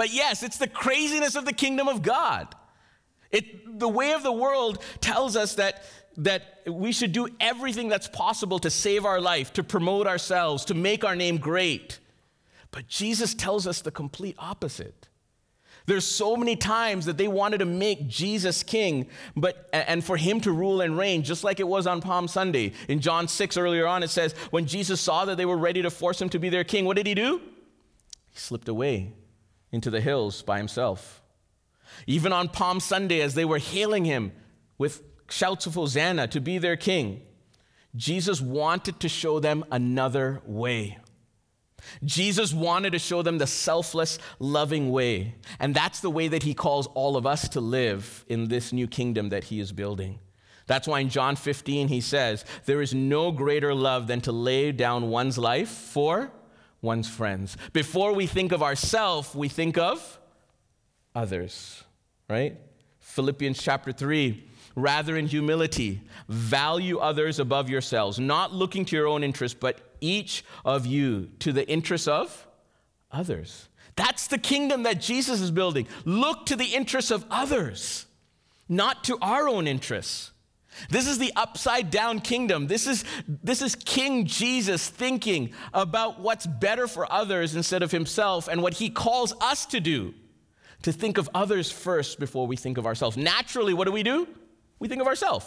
but 0.01 0.11
yes, 0.11 0.41
it's 0.41 0.57
the 0.57 0.67
craziness 0.67 1.35
of 1.35 1.45
the 1.45 1.53
kingdom 1.53 1.87
of 1.87 2.01
God. 2.01 2.55
It, 3.29 3.77
the 3.77 3.87
way 3.87 4.13
of 4.13 4.23
the 4.23 4.31
world 4.31 4.81
tells 4.99 5.35
us 5.35 5.53
that, 5.53 5.83
that 6.17 6.63
we 6.65 6.91
should 6.91 7.11
do 7.11 7.27
everything 7.39 7.87
that's 7.87 8.07
possible 8.07 8.57
to 8.57 8.71
save 8.71 9.05
our 9.05 9.21
life, 9.21 9.53
to 9.53 9.63
promote 9.63 10.07
ourselves, 10.07 10.65
to 10.65 10.73
make 10.73 11.05
our 11.05 11.15
name 11.15 11.37
great. 11.37 11.99
But 12.71 12.87
Jesus 12.87 13.35
tells 13.35 13.67
us 13.67 13.81
the 13.81 13.91
complete 13.91 14.35
opposite. 14.39 15.07
There's 15.85 16.03
so 16.03 16.35
many 16.35 16.55
times 16.55 17.05
that 17.05 17.19
they 17.19 17.27
wanted 17.27 17.59
to 17.59 17.65
make 17.65 18.07
Jesus 18.07 18.63
king, 18.63 19.05
but 19.35 19.69
and 19.71 20.03
for 20.03 20.17
him 20.17 20.41
to 20.41 20.51
rule 20.51 20.81
and 20.81 20.97
reign, 20.97 21.21
just 21.21 21.43
like 21.43 21.59
it 21.59 21.67
was 21.67 21.85
on 21.85 22.01
Palm 22.01 22.27
Sunday. 22.27 22.73
In 22.87 23.01
John 23.01 23.27
6 23.27 23.55
earlier 23.55 23.85
on, 23.85 24.01
it 24.01 24.09
says, 24.09 24.33
when 24.49 24.65
Jesus 24.65 24.99
saw 24.99 25.25
that 25.25 25.37
they 25.37 25.45
were 25.45 25.57
ready 25.57 25.83
to 25.83 25.91
force 25.91 26.19
him 26.19 26.29
to 26.29 26.39
be 26.39 26.49
their 26.49 26.63
king, 26.63 26.85
what 26.85 26.97
did 26.97 27.05
he 27.05 27.13
do? 27.13 27.39
He 28.31 28.39
slipped 28.39 28.67
away 28.67 29.13
into 29.71 29.89
the 29.89 30.01
hills 30.01 30.41
by 30.41 30.57
himself. 30.57 31.21
Even 32.07 32.33
on 32.33 32.49
Palm 32.49 32.79
Sunday, 32.79 33.21
as 33.21 33.33
they 33.33 33.45
were 33.45 33.59
hailing 33.59 34.05
him 34.05 34.31
with 34.77 35.03
shouts 35.29 35.65
of 35.65 35.75
Hosanna 35.75 36.27
to 36.27 36.39
be 36.39 36.57
their 36.57 36.77
king, 36.77 37.21
Jesus 37.95 38.39
wanted 38.41 38.99
to 39.01 39.09
show 39.09 39.39
them 39.39 39.65
another 39.71 40.41
way. 40.45 40.97
Jesus 42.03 42.53
wanted 42.53 42.91
to 42.91 42.99
show 42.99 43.21
them 43.21 43.37
the 43.37 43.47
selfless, 43.47 44.19
loving 44.39 44.91
way. 44.91 45.35
And 45.59 45.73
that's 45.73 45.99
the 45.99 46.11
way 46.11 46.27
that 46.27 46.43
he 46.43 46.53
calls 46.53 46.87
all 46.87 47.17
of 47.17 47.25
us 47.25 47.49
to 47.49 47.61
live 47.61 48.23
in 48.27 48.47
this 48.47 48.71
new 48.71 48.87
kingdom 48.87 49.29
that 49.29 49.45
he 49.45 49.59
is 49.59 49.71
building. 49.71 50.19
That's 50.67 50.87
why 50.87 50.99
in 50.99 51.09
John 51.09 51.35
15 51.35 51.87
he 51.87 52.01
says, 52.01 52.45
There 52.65 52.81
is 52.81 52.93
no 52.93 53.31
greater 53.31 53.73
love 53.73 54.07
than 54.07 54.21
to 54.21 54.31
lay 54.31 54.71
down 54.71 55.09
one's 55.09 55.37
life 55.37 55.69
for 55.69 56.31
one's 56.81 57.07
friends. 57.07 57.57
Before 57.73 58.13
we 58.13 58.25
think 58.25 58.51
of 58.51 58.63
ourselves, 58.63 59.35
we 59.35 59.47
think 59.47 59.77
of 59.77 60.19
others, 61.13 61.83
right? 62.29 62.57
Philippians 62.99 63.61
chapter 63.61 63.91
3. 63.91 64.47
Rather, 64.73 65.17
in 65.17 65.27
humility, 65.27 66.01
value 66.29 66.97
others 66.97 67.39
above 67.39 67.69
yourselves, 67.69 68.17
not 68.19 68.53
looking 68.53 68.85
to 68.85 68.95
your 68.95 69.05
own 69.05 69.21
interest, 69.21 69.59
but 69.59 69.79
each 69.99 70.45
of 70.63 70.85
you 70.85 71.29
to 71.39 71.51
the 71.51 71.67
interest 71.67 72.07
of 72.07 72.47
others. 73.11 73.67
That's 73.97 74.27
the 74.27 74.37
kingdom 74.37 74.83
that 74.83 75.01
Jesus 75.01 75.41
is 75.41 75.51
building. 75.51 75.87
Look 76.05 76.45
to 76.45 76.55
the 76.55 76.73
interests 76.73 77.11
of 77.11 77.25
others, 77.29 78.05
not 78.69 79.03
to 79.03 79.17
our 79.21 79.49
own 79.49 79.67
interests. 79.67 80.31
This 80.89 81.07
is 81.07 81.17
the 81.17 81.33
upside 81.35 81.91
down 81.91 82.19
kingdom. 82.19 82.67
This 82.67 82.87
is, 82.87 83.03
this 83.27 83.61
is 83.61 83.75
King 83.75 84.25
Jesus 84.25 84.89
thinking 84.89 85.51
about 85.73 86.19
what's 86.19 86.45
better 86.45 86.87
for 86.87 87.11
others 87.11 87.55
instead 87.55 87.83
of 87.83 87.91
himself 87.91 88.47
and 88.47 88.61
what 88.61 88.75
he 88.75 88.89
calls 88.89 89.33
us 89.41 89.65
to 89.67 89.79
do 89.79 90.13
to 90.83 90.91
think 90.91 91.17
of 91.17 91.29
others 91.33 91.71
first 91.71 92.19
before 92.19 92.47
we 92.47 92.55
think 92.55 92.77
of 92.77 92.85
ourselves. 92.85 93.17
Naturally, 93.17 93.73
what 93.73 93.85
do 93.85 93.91
we 93.91 94.03
do? 94.03 94.27
We 94.79 94.87
think 94.87 95.01
of 95.01 95.07
ourselves. 95.07 95.45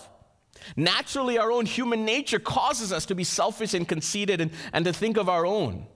Naturally, 0.76 1.38
our 1.38 1.50
own 1.50 1.66
human 1.66 2.04
nature 2.04 2.38
causes 2.38 2.92
us 2.92 3.06
to 3.06 3.14
be 3.14 3.24
selfish 3.24 3.74
and 3.74 3.88
conceited 3.88 4.40
and, 4.40 4.52
and 4.72 4.84
to 4.84 4.92
think 4.92 5.16
of 5.16 5.28
our 5.28 5.44
own. 5.44 5.86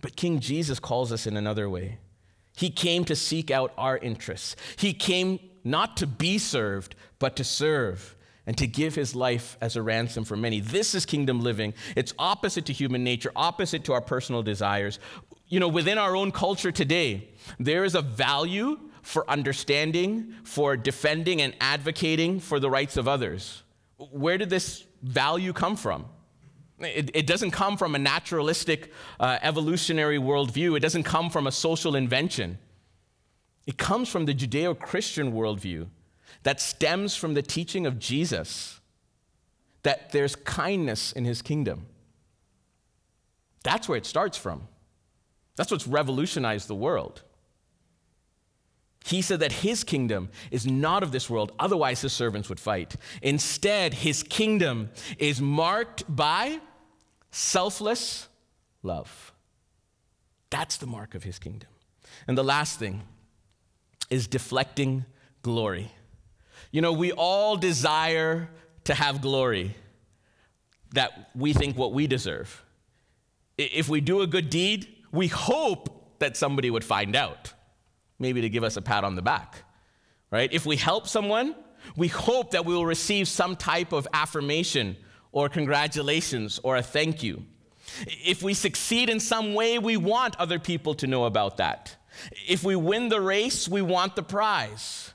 But 0.00 0.16
King 0.16 0.40
Jesus 0.40 0.80
calls 0.80 1.12
us 1.12 1.26
in 1.26 1.36
another 1.36 1.68
way. 1.68 1.98
He 2.56 2.70
came 2.70 3.04
to 3.04 3.14
seek 3.14 3.50
out 3.50 3.72
our 3.78 3.96
interests. 3.98 4.56
He 4.76 4.92
came 4.92 5.38
not 5.64 5.96
to 5.98 6.06
be 6.06 6.38
served, 6.38 6.94
but 7.18 7.36
to 7.36 7.44
serve 7.44 8.16
and 8.46 8.56
to 8.58 8.66
give 8.66 8.94
his 8.94 9.14
life 9.14 9.56
as 9.60 9.76
a 9.76 9.82
ransom 9.82 10.24
for 10.24 10.36
many. 10.36 10.60
This 10.60 10.94
is 10.94 11.06
kingdom 11.06 11.40
living. 11.40 11.74
It's 11.94 12.14
opposite 12.18 12.66
to 12.66 12.72
human 12.72 13.04
nature, 13.04 13.30
opposite 13.36 13.84
to 13.84 13.92
our 13.92 14.00
personal 14.00 14.42
desires 14.42 14.98
you 15.50 15.58
know, 15.58 15.68
within 15.68 15.98
our 15.98 16.16
own 16.16 16.30
culture 16.30 16.72
today, 16.72 17.28
there 17.58 17.84
is 17.84 17.94
a 17.94 18.00
value 18.00 18.78
for 19.02 19.28
understanding, 19.28 20.32
for 20.44 20.76
defending 20.76 21.42
and 21.42 21.54
advocating 21.60 22.38
for 22.38 22.60
the 22.60 22.70
rights 22.70 22.96
of 22.96 23.08
others. 23.08 23.64
Where 23.98 24.38
did 24.38 24.48
this 24.48 24.86
value 25.02 25.52
come 25.52 25.76
from? 25.76 26.06
It, 26.78 27.10
it 27.14 27.26
doesn't 27.26 27.50
come 27.50 27.76
from 27.76 27.94
a 27.94 27.98
naturalistic, 27.98 28.92
uh, 29.18 29.38
evolutionary 29.42 30.18
worldview. 30.18 30.76
It 30.76 30.80
doesn't 30.80 31.02
come 31.02 31.30
from 31.30 31.48
a 31.48 31.52
social 31.52 31.96
invention. 31.96 32.58
It 33.70 33.78
comes 33.78 34.08
from 34.08 34.24
the 34.26 34.34
Judeo 34.34 34.76
Christian 34.76 35.30
worldview 35.30 35.86
that 36.42 36.60
stems 36.60 37.14
from 37.14 37.34
the 37.34 37.40
teaching 37.40 37.86
of 37.86 38.00
Jesus 38.00 38.80
that 39.84 40.10
there's 40.10 40.34
kindness 40.34 41.12
in 41.12 41.24
his 41.24 41.40
kingdom. 41.40 41.86
That's 43.62 43.88
where 43.88 43.96
it 43.96 44.06
starts 44.06 44.36
from. 44.36 44.66
That's 45.54 45.70
what's 45.70 45.86
revolutionized 45.86 46.66
the 46.66 46.74
world. 46.74 47.22
He 49.04 49.22
said 49.22 49.38
that 49.38 49.52
his 49.52 49.84
kingdom 49.84 50.30
is 50.50 50.66
not 50.66 51.04
of 51.04 51.12
this 51.12 51.30
world, 51.30 51.52
otherwise, 51.56 52.00
his 52.00 52.12
servants 52.12 52.48
would 52.48 52.58
fight. 52.58 52.96
Instead, 53.22 53.94
his 53.94 54.24
kingdom 54.24 54.90
is 55.16 55.40
marked 55.40 56.02
by 56.08 56.58
selfless 57.30 58.26
love. 58.82 59.32
That's 60.50 60.76
the 60.76 60.88
mark 60.88 61.14
of 61.14 61.22
his 61.22 61.38
kingdom. 61.38 61.68
And 62.26 62.36
the 62.36 62.42
last 62.42 62.80
thing 62.80 63.02
is 64.10 64.26
deflecting 64.26 65.04
glory. 65.42 65.90
You 66.72 66.82
know, 66.82 66.92
we 66.92 67.12
all 67.12 67.56
desire 67.56 68.50
to 68.84 68.94
have 68.94 69.22
glory 69.22 69.76
that 70.92 71.30
we 71.34 71.52
think 71.52 71.76
what 71.76 71.92
we 71.92 72.06
deserve. 72.06 72.64
If 73.56 73.88
we 73.88 74.00
do 74.00 74.22
a 74.22 74.26
good 74.26 74.50
deed, 74.50 74.88
we 75.12 75.28
hope 75.28 76.18
that 76.18 76.36
somebody 76.36 76.70
would 76.70 76.84
find 76.84 77.16
out, 77.16 77.52
maybe 78.18 78.40
to 78.40 78.48
give 78.48 78.64
us 78.64 78.76
a 78.76 78.82
pat 78.82 79.04
on 79.04 79.14
the 79.14 79.22
back, 79.22 79.62
right? 80.30 80.52
If 80.52 80.66
we 80.66 80.76
help 80.76 81.06
someone, 81.08 81.54
we 81.96 82.08
hope 82.08 82.52
that 82.52 82.64
we 82.64 82.74
will 82.74 82.86
receive 82.86 83.28
some 83.28 83.56
type 83.56 83.92
of 83.92 84.06
affirmation 84.12 84.96
or 85.32 85.48
congratulations 85.48 86.60
or 86.62 86.76
a 86.76 86.82
thank 86.82 87.22
you. 87.22 87.44
If 88.06 88.42
we 88.42 88.54
succeed 88.54 89.08
in 89.08 89.20
some 89.20 89.54
way, 89.54 89.78
we 89.78 89.96
want 89.96 90.36
other 90.36 90.58
people 90.58 90.94
to 90.96 91.06
know 91.06 91.24
about 91.24 91.56
that. 91.56 91.96
If 92.48 92.64
we 92.64 92.76
win 92.76 93.08
the 93.08 93.20
race, 93.20 93.68
we 93.68 93.82
want 93.82 94.16
the 94.16 94.22
prize. 94.22 95.12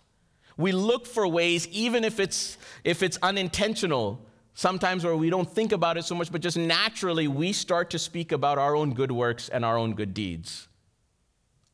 We 0.58 0.72
look 0.72 1.06
for 1.06 1.28
ways, 1.28 1.68
even 1.68 2.04
if 2.04 2.20
it's, 2.20 2.58
if 2.84 3.04
it's 3.04 3.18
unintentional, 3.22 4.26
sometimes 4.54 5.04
where 5.04 5.16
we 5.16 5.30
don't 5.30 5.50
think 5.50 5.72
about 5.72 5.98
it 5.98 6.06
so 6.06 6.16
much, 6.16 6.32
but 6.32 6.42
just 6.42 6.58
naturally 6.58 7.28
we 7.28 7.52
start 7.52 7.90
to 7.90 8.00
speak 8.00 8.32
about 8.32 8.58
our 8.58 8.76
own 8.76 8.94
good 8.94 9.12
works 9.12 9.50
and 9.50 9.66
our 9.66 9.78
own 9.78 9.94
good 9.94 10.14
deeds. 10.14 10.68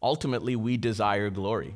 Ultimately, 0.02 0.56
we 0.56 0.78
desire 0.78 1.30
glory. 1.30 1.76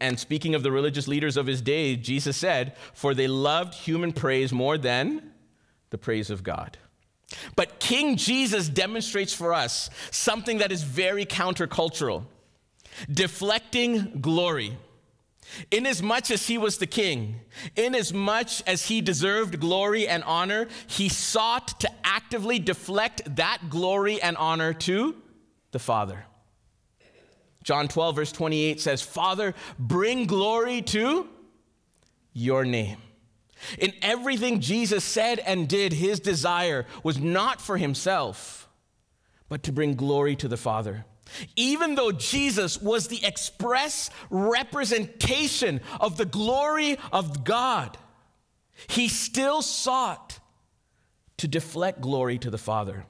And 0.00 0.18
speaking 0.18 0.56
of 0.56 0.64
the 0.64 0.72
religious 0.72 1.06
leaders 1.06 1.36
of 1.36 1.46
his 1.46 1.62
day, 1.62 1.94
Jesus 1.94 2.36
said, 2.36 2.76
For 2.92 3.14
they 3.14 3.28
loved 3.28 3.74
human 3.74 4.12
praise 4.12 4.52
more 4.52 4.76
than 4.76 5.32
the 5.90 5.98
praise 5.98 6.30
of 6.30 6.42
God. 6.42 6.78
But 7.56 7.80
King 7.80 8.16
Jesus 8.16 8.68
demonstrates 8.68 9.32
for 9.32 9.52
us 9.52 9.90
something 10.10 10.58
that 10.58 10.70
is 10.72 10.82
very 10.82 11.26
countercultural 11.26 12.24
deflecting 13.10 14.20
glory. 14.20 14.76
Inasmuch 15.70 16.30
as 16.30 16.46
he 16.48 16.58
was 16.58 16.78
the 16.78 16.86
king, 16.86 17.40
inasmuch 17.76 18.66
as 18.66 18.86
he 18.86 19.00
deserved 19.00 19.60
glory 19.60 20.08
and 20.08 20.24
honor, 20.24 20.66
he 20.88 21.08
sought 21.08 21.78
to 21.80 21.90
actively 22.04 22.58
deflect 22.58 23.36
that 23.36 23.70
glory 23.70 24.20
and 24.20 24.36
honor 24.38 24.72
to 24.72 25.14
the 25.70 25.78
Father. 25.78 26.24
John 27.62 27.86
12, 27.88 28.16
verse 28.16 28.32
28 28.32 28.80
says, 28.80 29.02
Father, 29.02 29.54
bring 29.78 30.26
glory 30.26 30.82
to 30.82 31.28
your 32.32 32.64
name. 32.64 32.98
In 33.78 33.92
everything 34.02 34.60
Jesus 34.60 35.04
said 35.04 35.38
and 35.40 35.68
did, 35.68 35.92
his 35.92 36.20
desire 36.20 36.86
was 37.02 37.18
not 37.18 37.60
for 37.60 37.76
himself, 37.76 38.68
but 39.48 39.62
to 39.62 39.72
bring 39.72 39.94
glory 39.94 40.36
to 40.36 40.48
the 40.48 40.56
Father. 40.56 41.04
Even 41.56 41.94
though 41.94 42.12
Jesus 42.12 42.80
was 42.80 43.08
the 43.08 43.24
express 43.24 44.10
representation 44.30 45.80
of 46.00 46.16
the 46.16 46.24
glory 46.24 46.98
of 47.12 47.44
God, 47.44 47.98
he 48.88 49.08
still 49.08 49.62
sought 49.62 50.38
to 51.38 51.48
deflect 51.48 52.00
glory 52.00 52.38
to 52.38 52.50
the 52.50 52.58
Father. 52.58 53.04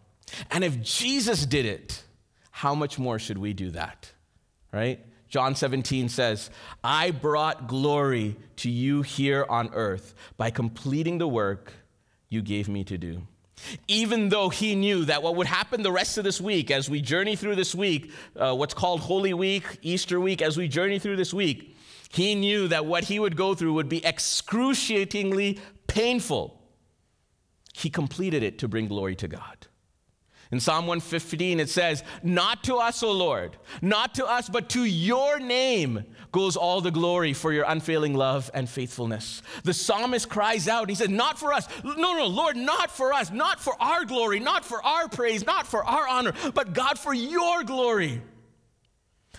And 0.50 0.64
if 0.64 0.82
Jesus 0.82 1.46
did 1.46 1.66
it, 1.66 2.02
how 2.50 2.74
much 2.74 2.98
more 2.98 3.18
should 3.18 3.38
we 3.38 3.52
do 3.52 3.70
that? 3.70 4.10
Right? 4.72 5.04
John 5.28 5.54
17 5.54 6.08
says, 6.08 6.50
I 6.84 7.10
brought 7.10 7.66
glory 7.66 8.36
to 8.56 8.70
you 8.70 9.02
here 9.02 9.44
on 9.48 9.70
earth 9.72 10.14
by 10.36 10.50
completing 10.50 11.18
the 11.18 11.28
work 11.28 11.72
you 12.28 12.42
gave 12.42 12.68
me 12.68 12.84
to 12.84 12.96
do. 12.96 13.22
Even 13.88 14.28
though 14.28 14.50
he 14.50 14.74
knew 14.74 15.04
that 15.06 15.22
what 15.22 15.34
would 15.36 15.46
happen 15.46 15.82
the 15.82 15.90
rest 15.90 16.18
of 16.18 16.24
this 16.24 16.40
week, 16.40 16.70
as 16.70 16.90
we 16.90 17.00
journey 17.00 17.36
through 17.36 17.56
this 17.56 17.74
week, 17.74 18.12
uh, 18.36 18.54
what's 18.54 18.74
called 18.74 19.00
Holy 19.00 19.32
Week, 19.32 19.64
Easter 19.82 20.20
week, 20.20 20.42
as 20.42 20.56
we 20.56 20.68
journey 20.68 20.98
through 20.98 21.16
this 21.16 21.32
week, 21.32 21.76
he 22.10 22.34
knew 22.34 22.68
that 22.68 22.86
what 22.86 23.04
he 23.04 23.18
would 23.18 23.36
go 23.36 23.54
through 23.54 23.72
would 23.72 23.88
be 23.88 24.04
excruciatingly 24.04 25.58
painful. 25.86 26.60
He 27.72 27.90
completed 27.90 28.42
it 28.42 28.58
to 28.58 28.68
bring 28.68 28.88
glory 28.88 29.16
to 29.16 29.28
God. 29.28 29.55
In 30.52 30.60
Psalm 30.60 30.86
115, 30.86 31.58
it 31.58 31.68
says, 31.68 32.04
Not 32.22 32.62
to 32.64 32.76
us, 32.76 33.02
O 33.02 33.10
Lord, 33.10 33.56
not 33.82 34.14
to 34.14 34.26
us, 34.26 34.48
but 34.48 34.68
to 34.70 34.84
your 34.84 35.40
name 35.40 36.04
goes 36.30 36.56
all 36.56 36.80
the 36.80 36.90
glory 36.90 37.32
for 37.32 37.52
your 37.52 37.64
unfailing 37.66 38.14
love 38.14 38.50
and 38.54 38.68
faithfulness. 38.68 39.42
The 39.64 39.74
psalmist 39.74 40.28
cries 40.28 40.68
out, 40.68 40.88
He 40.88 40.94
says, 40.94 41.08
Not 41.08 41.38
for 41.38 41.52
us. 41.52 41.66
No, 41.82 41.94
no, 41.94 42.26
Lord, 42.26 42.56
not 42.56 42.90
for 42.90 43.12
us, 43.12 43.32
not 43.32 43.60
for 43.60 43.74
our 43.80 44.04
glory, 44.04 44.38
not 44.38 44.64
for 44.64 44.84
our 44.84 45.08
praise, 45.08 45.44
not 45.44 45.66
for 45.66 45.84
our 45.84 46.06
honor, 46.06 46.32
but 46.54 46.72
God, 46.72 46.96
for 46.98 47.12
your 47.12 47.64
glory, 47.64 48.22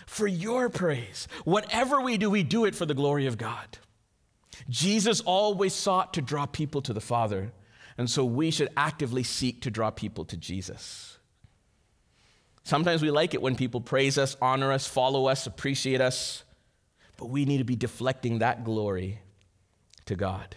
for 0.06 0.26
your 0.26 0.68
praise. 0.68 1.26
Whatever 1.44 2.02
we 2.02 2.18
do, 2.18 2.28
we 2.28 2.42
do 2.42 2.66
it 2.66 2.74
for 2.74 2.84
the 2.84 2.94
glory 2.94 3.26
of 3.26 3.38
God. 3.38 3.78
Jesus 4.68 5.22
always 5.22 5.72
sought 5.72 6.12
to 6.14 6.22
draw 6.22 6.44
people 6.44 6.82
to 6.82 6.92
the 6.92 7.00
Father. 7.00 7.52
And 7.98 8.08
so 8.08 8.24
we 8.24 8.52
should 8.52 8.68
actively 8.76 9.24
seek 9.24 9.60
to 9.62 9.70
draw 9.70 9.90
people 9.90 10.24
to 10.26 10.36
Jesus. 10.36 11.18
Sometimes 12.62 13.02
we 13.02 13.10
like 13.10 13.34
it 13.34 13.42
when 13.42 13.56
people 13.56 13.80
praise 13.80 14.16
us, 14.16 14.36
honor 14.40 14.70
us, 14.70 14.86
follow 14.86 15.26
us, 15.26 15.46
appreciate 15.46 16.00
us, 16.00 16.44
but 17.16 17.26
we 17.26 17.44
need 17.44 17.58
to 17.58 17.64
be 17.64 17.74
deflecting 17.76 18.38
that 18.38 18.62
glory 18.62 19.18
to 20.06 20.14
God 20.14 20.56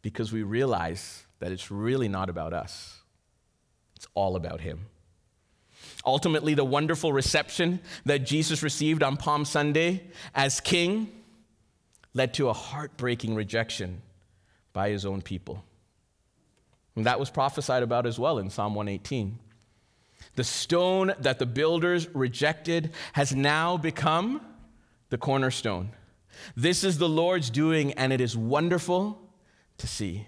because 0.00 0.32
we 0.32 0.42
realize 0.42 1.26
that 1.40 1.50
it's 1.50 1.70
really 1.70 2.08
not 2.08 2.30
about 2.30 2.52
us, 2.52 3.00
it's 3.96 4.06
all 4.14 4.36
about 4.36 4.60
Him. 4.60 4.86
Ultimately, 6.06 6.54
the 6.54 6.64
wonderful 6.64 7.12
reception 7.12 7.80
that 8.04 8.20
Jesus 8.20 8.62
received 8.62 9.02
on 9.02 9.16
Palm 9.16 9.44
Sunday 9.44 10.04
as 10.34 10.60
King 10.60 11.10
led 12.14 12.34
to 12.34 12.48
a 12.48 12.52
heartbreaking 12.52 13.34
rejection 13.34 14.02
by 14.72 14.90
His 14.90 15.04
own 15.04 15.22
people. 15.22 15.64
And 16.96 17.06
that 17.06 17.18
was 17.18 17.30
prophesied 17.30 17.82
about 17.82 18.06
as 18.06 18.18
well 18.18 18.38
in 18.38 18.50
Psalm 18.50 18.74
118. 18.74 19.38
The 20.34 20.44
stone 20.44 21.12
that 21.20 21.38
the 21.38 21.46
builders 21.46 22.08
rejected 22.14 22.92
has 23.14 23.34
now 23.34 23.76
become 23.76 24.40
the 25.10 25.18
cornerstone. 25.18 25.90
This 26.56 26.84
is 26.84 26.98
the 26.98 27.08
Lord's 27.08 27.50
doing, 27.50 27.92
and 27.92 28.12
it 28.12 28.20
is 28.20 28.36
wonderful 28.36 29.20
to 29.78 29.86
see. 29.86 30.26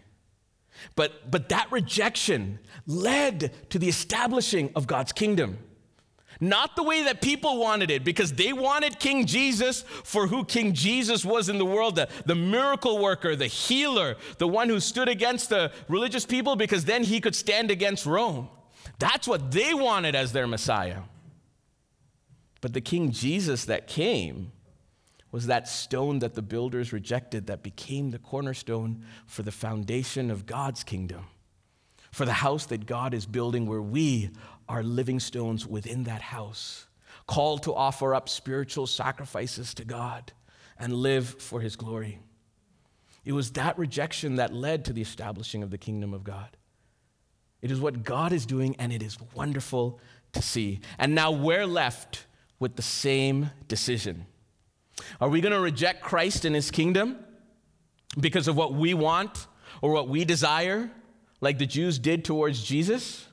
But, 0.97 1.31
but 1.31 1.49
that 1.49 1.71
rejection 1.71 2.59
led 2.87 3.53
to 3.71 3.79
the 3.79 3.89
establishing 3.89 4.71
of 4.75 4.87
God's 4.87 5.13
kingdom. 5.13 5.59
Not 6.41 6.77
the 6.77 6.83
way 6.83 7.05
that 7.05 7.21
people 7.21 7.59
wanted 7.59 7.91
it, 7.91 8.05
because 8.05 8.33
they 8.33 8.53
wanted 8.53 8.99
King 8.99 9.27
Jesus 9.27 9.83
for 9.83 10.27
who 10.27 10.45
King 10.45 10.73
Jesus 10.73 11.25
was 11.25 11.49
in 11.49 11.59
the 11.59 11.65
world 11.65 11.97
the, 11.97 12.09
the 12.27 12.35
miracle 12.35 12.99
worker, 12.99 13.37
the 13.37 13.47
healer, 13.47 14.17
the 14.39 14.49
one 14.49 14.69
who 14.69 14.81
stood 14.81 15.09
against 15.09 15.49
the 15.49 15.73
religious 15.89 16.27
people, 16.27 16.57
because 16.57 16.85
then 16.85 17.05
he 17.05 17.21
could 17.21 17.35
stand 17.35 17.71
against 17.71 18.07
Rome. 18.07 18.49
That's 18.99 19.27
what 19.27 19.51
they 19.51 19.75
wanted 19.75 20.15
as 20.15 20.33
their 20.33 20.47
Messiah. 20.47 21.03
But 22.61 22.73
the 22.73 22.81
King 22.81 23.11
Jesus 23.11 23.65
that 23.67 23.87
came 23.87 24.53
was 25.31 25.49
that 25.49 25.69
stone 25.69 26.21
that 26.21 26.35
the 26.35 26.43
builders 26.43 26.93
rejected 26.93 27.49
that 27.49 27.63
became 27.63 28.11
the 28.11 28.19
cornerstone 28.19 29.05
for 29.27 29.43
the 29.43 29.51
foundation 29.51 30.31
of 30.31 30.47
God's 30.47 30.85
kingdom, 30.85 31.27
for 32.13 32.25
the 32.25 32.35
house 32.35 32.67
that 32.67 32.87
God 32.87 33.13
is 33.13 33.27
building 33.27 33.67
where 33.67 33.83
we 33.83 34.31
are 34.69 34.83
living 34.83 35.21
stones 35.21 35.67
within 35.67 36.05
that 36.05 36.23
house, 36.23 36.87
called 37.27 37.63
to 37.65 37.75
offer 37.75 38.15
up 38.15 38.29
spiritual 38.29 38.87
sacrifices 38.87 39.75
to 39.75 39.85
God 39.85 40.33
and 40.79 40.93
live 40.93 41.29
for 41.29 41.61
His 41.61 41.77
glory. 41.77 42.21
It 43.25 43.33
was 43.33 43.53
that 43.53 43.79
rejection 43.79 44.37
that 44.37 44.53
led 44.53 44.85
to 44.85 44.93
the 44.93 45.03
establishing 45.03 45.63
of 45.63 45.71
the 45.71 45.79
kingdom 45.79 46.13
of 46.13 46.25
God. 46.25 46.57
It 47.63 47.71
is 47.71 47.81
what 47.81 48.05
God 48.05 48.33
is 48.33 48.45
doing, 48.45 48.77
and 48.79 48.93
it 48.93 49.03
is 49.03 49.17
wonderful 49.35 49.99
to 50.33 50.43
see. 50.43 50.81
And 50.99 51.15
now 51.15 51.31
we're 51.31 51.67
left 51.67 52.27
with 52.59 52.77
the 52.77 52.83
same 52.83 53.51
decision. 53.69 54.27
Are 55.21 55.29
we 55.29 55.41
going 55.41 55.53
to 55.53 55.61
reject 55.61 56.03
Christ 56.03 56.45
and 56.45 56.55
his 56.55 56.71
kingdom 56.71 57.19
because 58.21 58.49
of 58.49 58.57
what 58.57 58.75
we 58.75 58.95
want 58.95 59.47
or 59.81 59.93
what 59.93 60.09
we 60.09 60.25
desire, 60.25 60.91
like 61.41 61.59
the 61.59 61.67
Jews 61.67 61.99
did 61.99 62.25
towards 62.25 62.63
Jesus? 62.63 63.27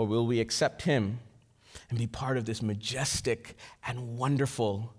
Or 0.00 0.06
will 0.06 0.26
we 0.26 0.40
accept 0.40 0.80
him 0.80 1.18
and 1.90 1.98
be 1.98 2.06
part 2.06 2.38
of 2.38 2.46
this 2.46 2.62
majestic 2.62 3.54
and 3.86 4.16
wonderful 4.16 4.94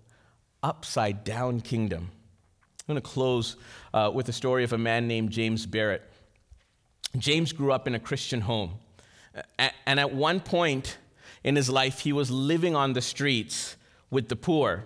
upside 0.62 1.24
down 1.24 1.60
kingdom? 1.60 2.12
I'm 2.12 2.94
going 2.94 3.02
to 3.02 3.08
close 3.08 3.56
uh, 3.92 4.12
with 4.14 4.26
the 4.26 4.32
story 4.32 4.62
of 4.62 4.72
a 4.72 4.78
man 4.78 5.08
named 5.08 5.32
James 5.32 5.66
Barrett. 5.66 6.08
James 7.18 7.52
grew 7.52 7.72
up 7.72 7.88
in 7.88 7.96
a 7.96 7.98
Christian 7.98 8.42
home. 8.42 8.74
And 9.88 9.98
at 9.98 10.14
one 10.14 10.38
point 10.38 10.98
in 11.42 11.56
his 11.56 11.68
life, 11.68 11.98
he 11.98 12.12
was 12.12 12.30
living 12.30 12.76
on 12.76 12.92
the 12.92 13.02
streets 13.02 13.76
with 14.08 14.28
the 14.28 14.36
poor 14.36 14.84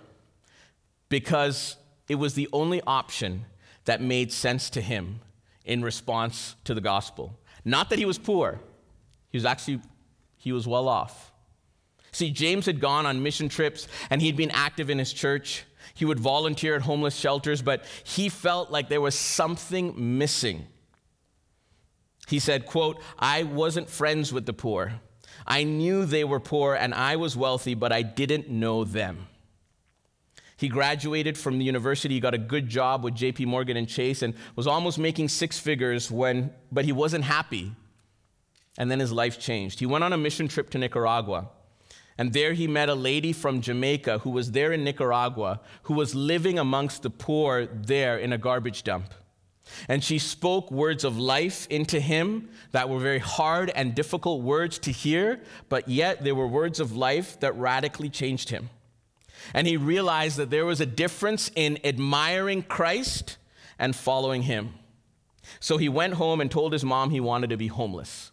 because 1.09 1.75
it 2.09 2.15
was 2.15 2.33
the 2.33 2.49
only 2.51 2.81
option 2.87 3.45
that 3.85 4.01
made 4.01 4.31
sense 4.31 4.71
to 4.71 4.81
him 4.81 5.19
in 5.63 5.83
response 5.83 6.55
to 6.63 6.73
the 6.73 6.81
gospel. 6.81 7.37
Not 7.63 7.91
that 7.91 7.99
he 7.99 8.05
was 8.05 8.17
poor, 8.17 8.59
he 9.29 9.37
was 9.37 9.45
actually 9.45 9.79
he 10.47 10.53
was 10.53 10.67
well 10.67 10.87
off. 10.87 11.33
See, 12.13 12.31
James 12.31 12.65
had 12.65 12.79
gone 12.79 13.05
on 13.05 13.21
mission 13.21 13.49
trips 13.49 13.87
and 14.09 14.21
he'd 14.21 14.37
been 14.37 14.51
active 14.51 14.89
in 14.89 14.97
his 14.97 15.11
church. 15.11 15.65
He 15.93 16.05
would 16.05 16.19
volunteer 16.19 16.75
at 16.75 16.83
homeless 16.83 17.17
shelters, 17.17 17.61
but 17.61 17.83
he 18.05 18.29
felt 18.29 18.71
like 18.71 18.87
there 18.87 19.01
was 19.01 19.13
something 19.13 20.17
missing. 20.17 20.67
He 22.27 22.39
said, 22.39 22.65
quote, 22.65 23.01
I 23.19 23.43
wasn't 23.43 23.89
friends 23.89 24.31
with 24.31 24.45
the 24.45 24.53
poor. 24.53 25.01
I 25.45 25.63
knew 25.63 26.05
they 26.05 26.23
were 26.23 26.39
poor 26.39 26.75
and 26.75 26.93
I 26.93 27.17
was 27.17 27.35
wealthy, 27.35 27.73
but 27.73 27.91
I 27.91 28.03
didn't 28.03 28.49
know 28.49 28.85
them. 28.85 29.27
He 30.55 30.69
graduated 30.69 31.37
from 31.37 31.59
the 31.59 31.65
university, 31.65 32.15
he 32.15 32.19
got 32.21 32.33
a 32.33 32.39
good 32.39 32.69
job 32.69 33.03
with 33.03 33.15
JP 33.15 33.47
Morgan 33.47 33.75
and 33.75 33.87
Chase 33.87 34.21
and 34.21 34.33
was 34.55 34.65
almost 34.65 34.97
making 34.97 35.27
six 35.27 35.59
figures 35.59 36.09
when 36.09 36.51
but 36.71 36.85
he 36.85 36.93
wasn't 36.93 37.25
happy 37.25 37.73
and 38.77 38.91
then 38.91 38.99
his 38.99 39.11
life 39.11 39.39
changed. 39.39 39.79
He 39.79 39.85
went 39.85 40.03
on 40.03 40.13
a 40.13 40.17
mission 40.17 40.47
trip 40.47 40.69
to 40.71 40.77
Nicaragua. 40.77 41.49
And 42.17 42.33
there 42.33 42.53
he 42.53 42.67
met 42.67 42.89
a 42.89 42.95
lady 42.95 43.31
from 43.31 43.61
Jamaica 43.61 44.19
who 44.19 44.31
was 44.31 44.51
there 44.51 44.71
in 44.71 44.83
Nicaragua, 44.83 45.61
who 45.83 45.93
was 45.93 46.15
living 46.15 46.57
amongst 46.57 47.03
the 47.03 47.11
poor 47.11 47.67
there 47.67 48.17
in 48.17 48.33
a 48.33 48.37
garbage 48.37 48.83
dump. 48.83 49.13
And 49.87 50.03
she 50.03 50.17
spoke 50.17 50.71
words 50.71 51.03
of 51.03 51.17
life 51.17 51.67
into 51.69 51.99
him 51.99 52.49
that 52.71 52.89
were 52.89 52.99
very 52.99 53.19
hard 53.19 53.69
and 53.75 53.93
difficult 53.93 54.41
words 54.41 54.79
to 54.79 54.91
hear, 54.91 55.41
but 55.69 55.87
yet 55.87 56.23
they 56.23 56.31
were 56.31 56.47
words 56.47 56.79
of 56.79 56.95
life 56.95 57.39
that 57.41 57.55
radically 57.55 58.09
changed 58.09 58.49
him. 58.49 58.69
And 59.53 59.67
he 59.67 59.77
realized 59.77 60.37
that 60.37 60.49
there 60.49 60.65
was 60.65 60.81
a 60.81 60.85
difference 60.85 61.51
in 61.55 61.79
admiring 61.83 62.63
Christ 62.63 63.37
and 63.77 63.95
following 63.95 64.43
him. 64.43 64.73
So 65.59 65.77
he 65.77 65.89
went 65.89 66.15
home 66.15 66.41
and 66.41 66.49
told 66.49 66.73
his 66.73 66.83
mom 66.83 67.11
he 67.11 67.19
wanted 67.19 67.49
to 67.51 67.57
be 67.57 67.67
homeless. 67.67 68.31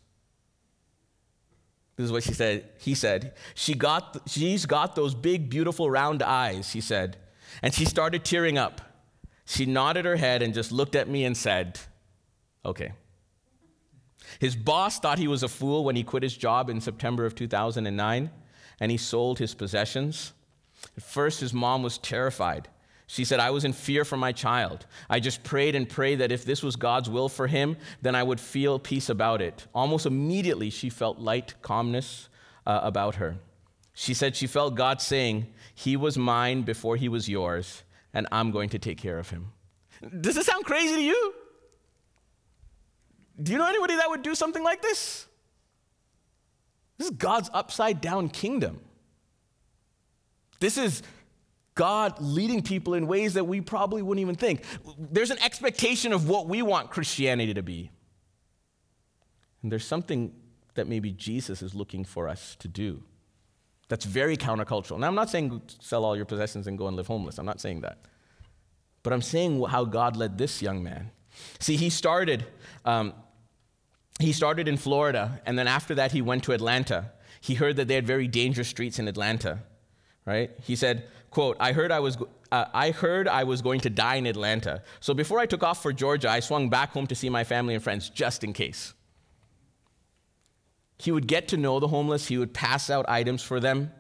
This 1.96 2.06
is 2.06 2.12
what 2.12 2.24
she 2.24 2.34
said. 2.34 2.68
He 2.78 2.94
said, 2.94 3.34
she 3.54 3.74
got, 3.74 4.22
She's 4.26 4.66
got 4.66 4.96
those 4.96 5.14
big, 5.14 5.48
beautiful, 5.48 5.90
round 5.90 6.22
eyes, 6.22 6.72
he 6.72 6.80
said. 6.80 7.16
And 7.62 7.72
she 7.72 7.84
started 7.84 8.24
tearing 8.24 8.58
up. 8.58 8.80
She 9.44 9.66
nodded 9.66 10.04
her 10.04 10.16
head 10.16 10.42
and 10.42 10.54
just 10.54 10.72
looked 10.72 10.96
at 10.96 11.08
me 11.08 11.24
and 11.24 11.36
said, 11.36 11.78
Okay. 12.64 12.92
His 14.40 14.56
boss 14.56 14.98
thought 14.98 15.18
he 15.18 15.28
was 15.28 15.42
a 15.42 15.48
fool 15.48 15.84
when 15.84 15.96
he 15.96 16.02
quit 16.02 16.22
his 16.22 16.36
job 16.36 16.68
in 16.68 16.80
September 16.80 17.24
of 17.24 17.34
2009 17.34 18.30
and 18.80 18.90
he 18.90 18.96
sold 18.96 19.38
his 19.38 19.54
possessions. 19.54 20.32
At 20.96 21.02
first, 21.02 21.40
his 21.40 21.52
mom 21.52 21.82
was 21.82 21.98
terrified. 21.98 22.68
She 23.14 23.24
said, 23.24 23.38
I 23.38 23.50
was 23.50 23.64
in 23.64 23.72
fear 23.72 24.04
for 24.04 24.16
my 24.16 24.32
child. 24.32 24.86
I 25.08 25.20
just 25.20 25.44
prayed 25.44 25.76
and 25.76 25.88
prayed 25.88 26.16
that 26.16 26.32
if 26.32 26.44
this 26.44 26.64
was 26.64 26.74
God's 26.74 27.08
will 27.08 27.28
for 27.28 27.46
him, 27.46 27.76
then 28.02 28.16
I 28.16 28.24
would 28.24 28.40
feel 28.40 28.80
peace 28.80 29.08
about 29.08 29.40
it. 29.40 29.68
Almost 29.72 30.04
immediately, 30.04 30.68
she 30.68 30.90
felt 30.90 31.20
light 31.20 31.54
calmness 31.62 32.28
uh, 32.66 32.80
about 32.82 33.14
her. 33.14 33.36
She 33.92 34.14
said 34.14 34.34
she 34.34 34.48
felt 34.48 34.74
God 34.74 35.00
saying, 35.00 35.46
He 35.76 35.96
was 35.96 36.18
mine 36.18 36.62
before 36.62 36.96
he 36.96 37.08
was 37.08 37.28
yours, 37.28 37.84
and 38.12 38.26
I'm 38.32 38.50
going 38.50 38.70
to 38.70 38.80
take 38.80 38.98
care 38.98 39.20
of 39.20 39.30
him. 39.30 39.52
Does 40.20 40.34
this 40.34 40.46
sound 40.46 40.64
crazy 40.64 40.96
to 40.96 41.00
you? 41.00 41.34
Do 43.40 43.52
you 43.52 43.58
know 43.58 43.68
anybody 43.68 43.94
that 43.94 44.10
would 44.10 44.22
do 44.22 44.34
something 44.34 44.64
like 44.64 44.82
this? 44.82 45.28
This 46.98 47.10
is 47.10 47.16
God's 47.16 47.48
upside 47.54 48.00
down 48.00 48.28
kingdom. 48.28 48.80
This 50.58 50.76
is 50.76 51.04
God 51.74 52.20
leading 52.20 52.62
people 52.62 52.94
in 52.94 53.06
ways 53.06 53.34
that 53.34 53.44
we 53.44 53.60
probably 53.60 54.02
wouldn't 54.02 54.22
even 54.22 54.36
think. 54.36 54.62
There's 54.98 55.30
an 55.30 55.42
expectation 55.42 56.12
of 56.12 56.28
what 56.28 56.46
we 56.46 56.62
want 56.62 56.90
Christianity 56.90 57.54
to 57.54 57.62
be. 57.62 57.90
And 59.62 59.72
there's 59.72 59.86
something 59.86 60.32
that 60.74 60.86
maybe 60.86 61.10
Jesus 61.10 61.62
is 61.62 61.74
looking 61.74 62.04
for 62.04 62.28
us 62.28 62.56
to 62.60 62.68
do 62.68 63.02
that's 63.88 64.04
very 64.04 64.36
countercultural. 64.36 64.98
Now, 64.98 65.08
I'm 65.08 65.14
not 65.14 65.30
saying 65.30 65.62
sell 65.80 66.04
all 66.04 66.16
your 66.16 66.24
possessions 66.24 66.66
and 66.66 66.78
go 66.78 66.86
and 66.86 66.96
live 66.96 67.06
homeless. 67.06 67.38
I'm 67.38 67.46
not 67.46 67.60
saying 67.60 67.82
that. 67.82 67.98
But 69.02 69.12
I'm 69.12 69.22
saying 69.22 69.62
how 69.64 69.84
God 69.84 70.16
led 70.16 70.38
this 70.38 70.62
young 70.62 70.82
man. 70.82 71.10
See, 71.58 71.76
he 71.76 71.90
started, 71.90 72.46
um, 72.84 73.12
he 74.18 74.32
started 74.32 74.68
in 74.68 74.76
Florida, 74.76 75.42
and 75.44 75.58
then 75.58 75.68
after 75.68 75.94
that, 75.96 76.12
he 76.12 76.22
went 76.22 76.44
to 76.44 76.52
Atlanta. 76.52 77.12
He 77.40 77.54
heard 77.54 77.76
that 77.76 77.88
they 77.88 77.94
had 77.94 78.06
very 78.06 78.26
dangerous 78.26 78.68
streets 78.68 78.98
in 78.98 79.08
Atlanta, 79.08 79.60
right? 80.24 80.50
He 80.62 80.76
said, 80.76 81.06
quote, 81.34 81.56
I 81.60 81.72
heard 81.72 81.92
I 81.92 82.00
was, 82.00 82.16
uh, 82.50 82.64
I 82.72 82.90
heard 82.90 83.28
I 83.28 83.44
was 83.44 83.60
going 83.60 83.80
to 83.80 83.90
die 83.90 84.14
in 84.14 84.26
Atlanta. 84.26 84.82
So 85.00 85.12
before 85.12 85.38
I 85.40 85.46
took 85.46 85.62
off 85.62 85.82
for 85.82 85.92
Georgia, 85.92 86.30
I 86.30 86.40
swung 86.40 86.70
back 86.70 86.92
home 86.92 87.06
to 87.08 87.14
see 87.14 87.28
my 87.28 87.44
family 87.44 87.74
and 87.74 87.82
friends 87.82 88.08
just 88.08 88.44
in 88.44 88.52
case. 88.52 88.94
He 90.98 91.10
would 91.12 91.26
get 91.26 91.48
to 91.48 91.56
know 91.56 91.80
the 91.80 91.88
homeless, 91.88 92.28
he 92.28 92.38
would 92.38 92.54
pass 92.54 92.88
out 92.88 93.04
items 93.08 93.42
for 93.42 93.60
them. 93.60 93.92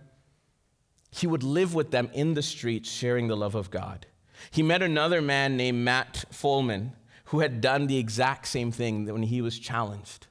He 1.10 1.26
would 1.26 1.42
live 1.42 1.74
with 1.74 1.90
them 1.90 2.08
in 2.12 2.34
the 2.34 2.42
streets, 2.42 2.90
sharing 2.90 3.28
the 3.28 3.36
love 3.36 3.54
of 3.54 3.70
God. 3.70 4.06
He 4.50 4.62
met 4.62 4.82
another 4.82 5.20
man 5.20 5.56
named 5.56 5.84
Matt 5.84 6.24
Folman 6.32 6.92
who 7.26 7.40
had 7.40 7.60
done 7.60 7.86
the 7.86 7.98
exact 7.98 8.46
same 8.46 8.70
thing 8.70 9.06
when 9.06 9.22
he 9.24 9.40
was 9.40 9.58
challenged. 9.58 10.26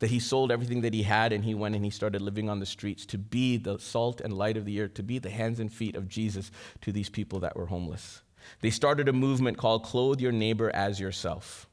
That 0.00 0.10
he 0.10 0.18
sold 0.18 0.50
everything 0.50 0.80
that 0.82 0.92
he 0.92 1.04
had 1.04 1.32
and 1.32 1.44
he 1.44 1.54
went 1.54 1.74
and 1.74 1.84
he 1.84 1.90
started 1.90 2.20
living 2.20 2.50
on 2.50 2.60
the 2.60 2.66
streets 2.66 3.06
to 3.06 3.18
be 3.18 3.56
the 3.56 3.78
salt 3.78 4.20
and 4.20 4.36
light 4.36 4.56
of 4.56 4.64
the 4.64 4.80
earth, 4.80 4.94
to 4.94 5.02
be 5.02 5.18
the 5.18 5.30
hands 5.30 5.60
and 5.60 5.72
feet 5.72 5.96
of 5.96 6.08
Jesus 6.08 6.50
to 6.82 6.92
these 6.92 7.08
people 7.08 7.40
that 7.40 7.56
were 7.56 7.66
homeless. 7.66 8.22
They 8.60 8.70
started 8.70 9.08
a 9.08 9.12
movement 9.12 9.56
called 9.56 9.84
Clothe 9.84 10.20
Your 10.20 10.32
Neighbor 10.32 10.70
as 10.74 11.00
Yourself. 11.00 11.68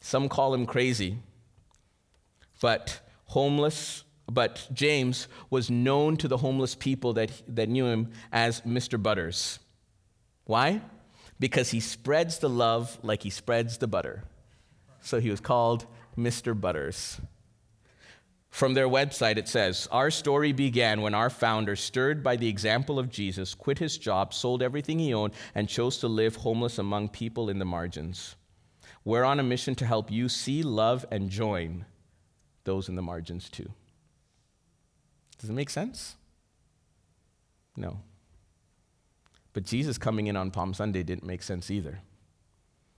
Some 0.00 0.28
call 0.28 0.54
him 0.54 0.66
crazy, 0.66 1.18
but 2.60 3.00
homeless 3.26 4.04
but 4.30 4.66
James 4.72 5.28
was 5.50 5.70
known 5.70 6.16
to 6.18 6.28
the 6.28 6.38
homeless 6.38 6.74
people 6.74 7.12
that, 7.14 7.30
that 7.48 7.68
knew 7.68 7.86
him 7.86 8.10
as 8.32 8.60
Mr. 8.62 9.02
Butters. 9.02 9.58
Why? 10.44 10.80
Because 11.38 11.70
he 11.70 11.80
spreads 11.80 12.38
the 12.38 12.48
love 12.48 12.98
like 13.02 13.22
he 13.22 13.30
spreads 13.30 13.78
the 13.78 13.86
butter. 13.86 14.24
So 15.02 15.20
he 15.20 15.30
was 15.30 15.40
called 15.40 15.86
Mr. 16.16 16.58
Butters. 16.58 17.20
From 18.50 18.74
their 18.74 18.88
website, 18.88 19.38
it 19.38 19.48
says 19.48 19.88
Our 19.90 20.10
story 20.10 20.52
began 20.52 21.00
when 21.00 21.14
our 21.14 21.30
founder, 21.30 21.74
stirred 21.74 22.22
by 22.22 22.36
the 22.36 22.48
example 22.48 22.98
of 22.98 23.10
Jesus, 23.10 23.54
quit 23.54 23.78
his 23.78 23.98
job, 23.98 24.32
sold 24.34 24.62
everything 24.62 24.98
he 24.98 25.14
owned, 25.14 25.32
and 25.54 25.68
chose 25.68 25.98
to 25.98 26.08
live 26.08 26.36
homeless 26.36 26.78
among 26.78 27.08
people 27.08 27.48
in 27.48 27.58
the 27.58 27.64
margins. 27.64 28.36
We're 29.04 29.24
on 29.24 29.40
a 29.40 29.42
mission 29.42 29.74
to 29.76 29.86
help 29.86 30.10
you 30.10 30.28
see, 30.28 30.62
love, 30.62 31.04
and 31.10 31.28
join 31.28 31.86
those 32.64 32.88
in 32.88 32.94
the 32.94 33.02
margins 33.02 33.48
too. 33.48 33.72
Does 35.38 35.50
it 35.50 35.54
make 35.54 35.70
sense? 35.70 36.16
No. 37.76 38.00
But 39.54 39.64
Jesus 39.64 39.98
coming 39.98 40.28
in 40.28 40.36
on 40.36 40.50
Palm 40.50 40.72
Sunday 40.74 41.02
didn't 41.02 41.24
make 41.24 41.42
sense 41.42 41.70
either. 41.70 42.00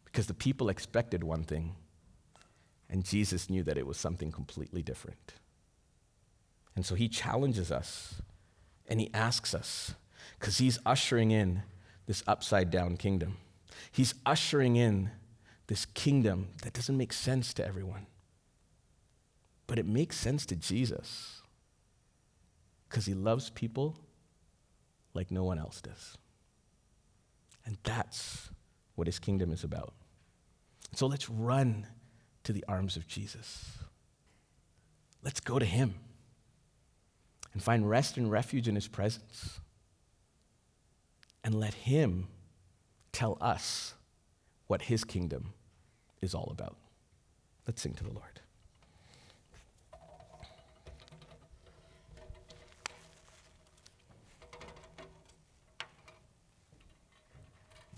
Because 0.05 0.27
the 0.27 0.35
people 0.35 0.69
expected 0.69 1.25
one 1.25 1.43
thing, 1.43 1.75
and 2.89 3.05
Jesus 3.05 3.51
knew 3.51 3.63
that 3.63 3.79
it 3.79 3.87
was 3.87 3.97
something 3.97 4.31
completely 4.31 4.83
different. 4.83 5.35
And 6.77 6.85
so 6.85 6.95
he 6.95 7.09
challenges 7.09 7.71
us 7.73 8.23
and 8.87 9.01
he 9.01 9.11
asks 9.15 9.55
us, 9.55 9.95
because 10.39 10.59
he's 10.59 10.79
ushering 10.85 11.31
in 11.31 11.63
this 12.07 12.23
upside 12.27 12.71
down 12.71 12.97
kingdom. 12.97 13.39
He's 13.91 14.15
ushering 14.27 14.77
in 14.77 15.11
this 15.69 15.87
kingdom 15.87 16.49
that 16.63 16.75
doesn't 16.75 16.97
make 16.97 17.13
sense 17.13 17.55
to 17.55 17.67
everyone, 17.67 18.07
but 19.67 19.79
it 19.79 19.87
makes 19.87 20.17
sense 20.17 20.45
to 20.47 20.57
Jesus 20.57 21.41
because 22.89 23.07
he 23.07 23.15
loves 23.15 23.51
people 23.51 23.97
like 25.15 25.31
no 25.31 25.45
one 25.45 25.59
else 25.59 25.81
does. 25.81 26.19
And 27.65 27.79
that's 27.83 28.51
what 28.95 29.07
his 29.07 29.19
kingdom 29.19 29.51
is 29.51 29.65
about. 29.65 29.95
So 30.95 31.07
let's 31.07 31.31
run 31.31 31.87
to 32.45 32.53
the 32.53 32.65
arms 32.69 32.97
of 32.97 33.09
Jesus. 33.09 33.79
Let's 35.23 35.41
go 35.41 35.59
to 35.59 35.65
him 35.65 35.95
and 37.53 37.63
find 37.63 37.89
rest 37.89 38.17
and 38.17 38.31
refuge 38.31 38.69
in 38.69 38.75
his 38.75 38.89
presence. 38.89 39.61
And 41.43 41.55
let 41.55 41.75
him 41.75 42.29
tell 43.13 43.37
us 43.41 43.95
what 44.67 44.83
his 44.83 45.05
kingdom 45.05 45.53
is 46.21 46.35
all 46.35 46.49
about. 46.51 46.77
Let's 47.67 47.83
sing 47.83 47.95
to 47.95 48.05
the 48.05 48.13
Lord. 48.13 48.34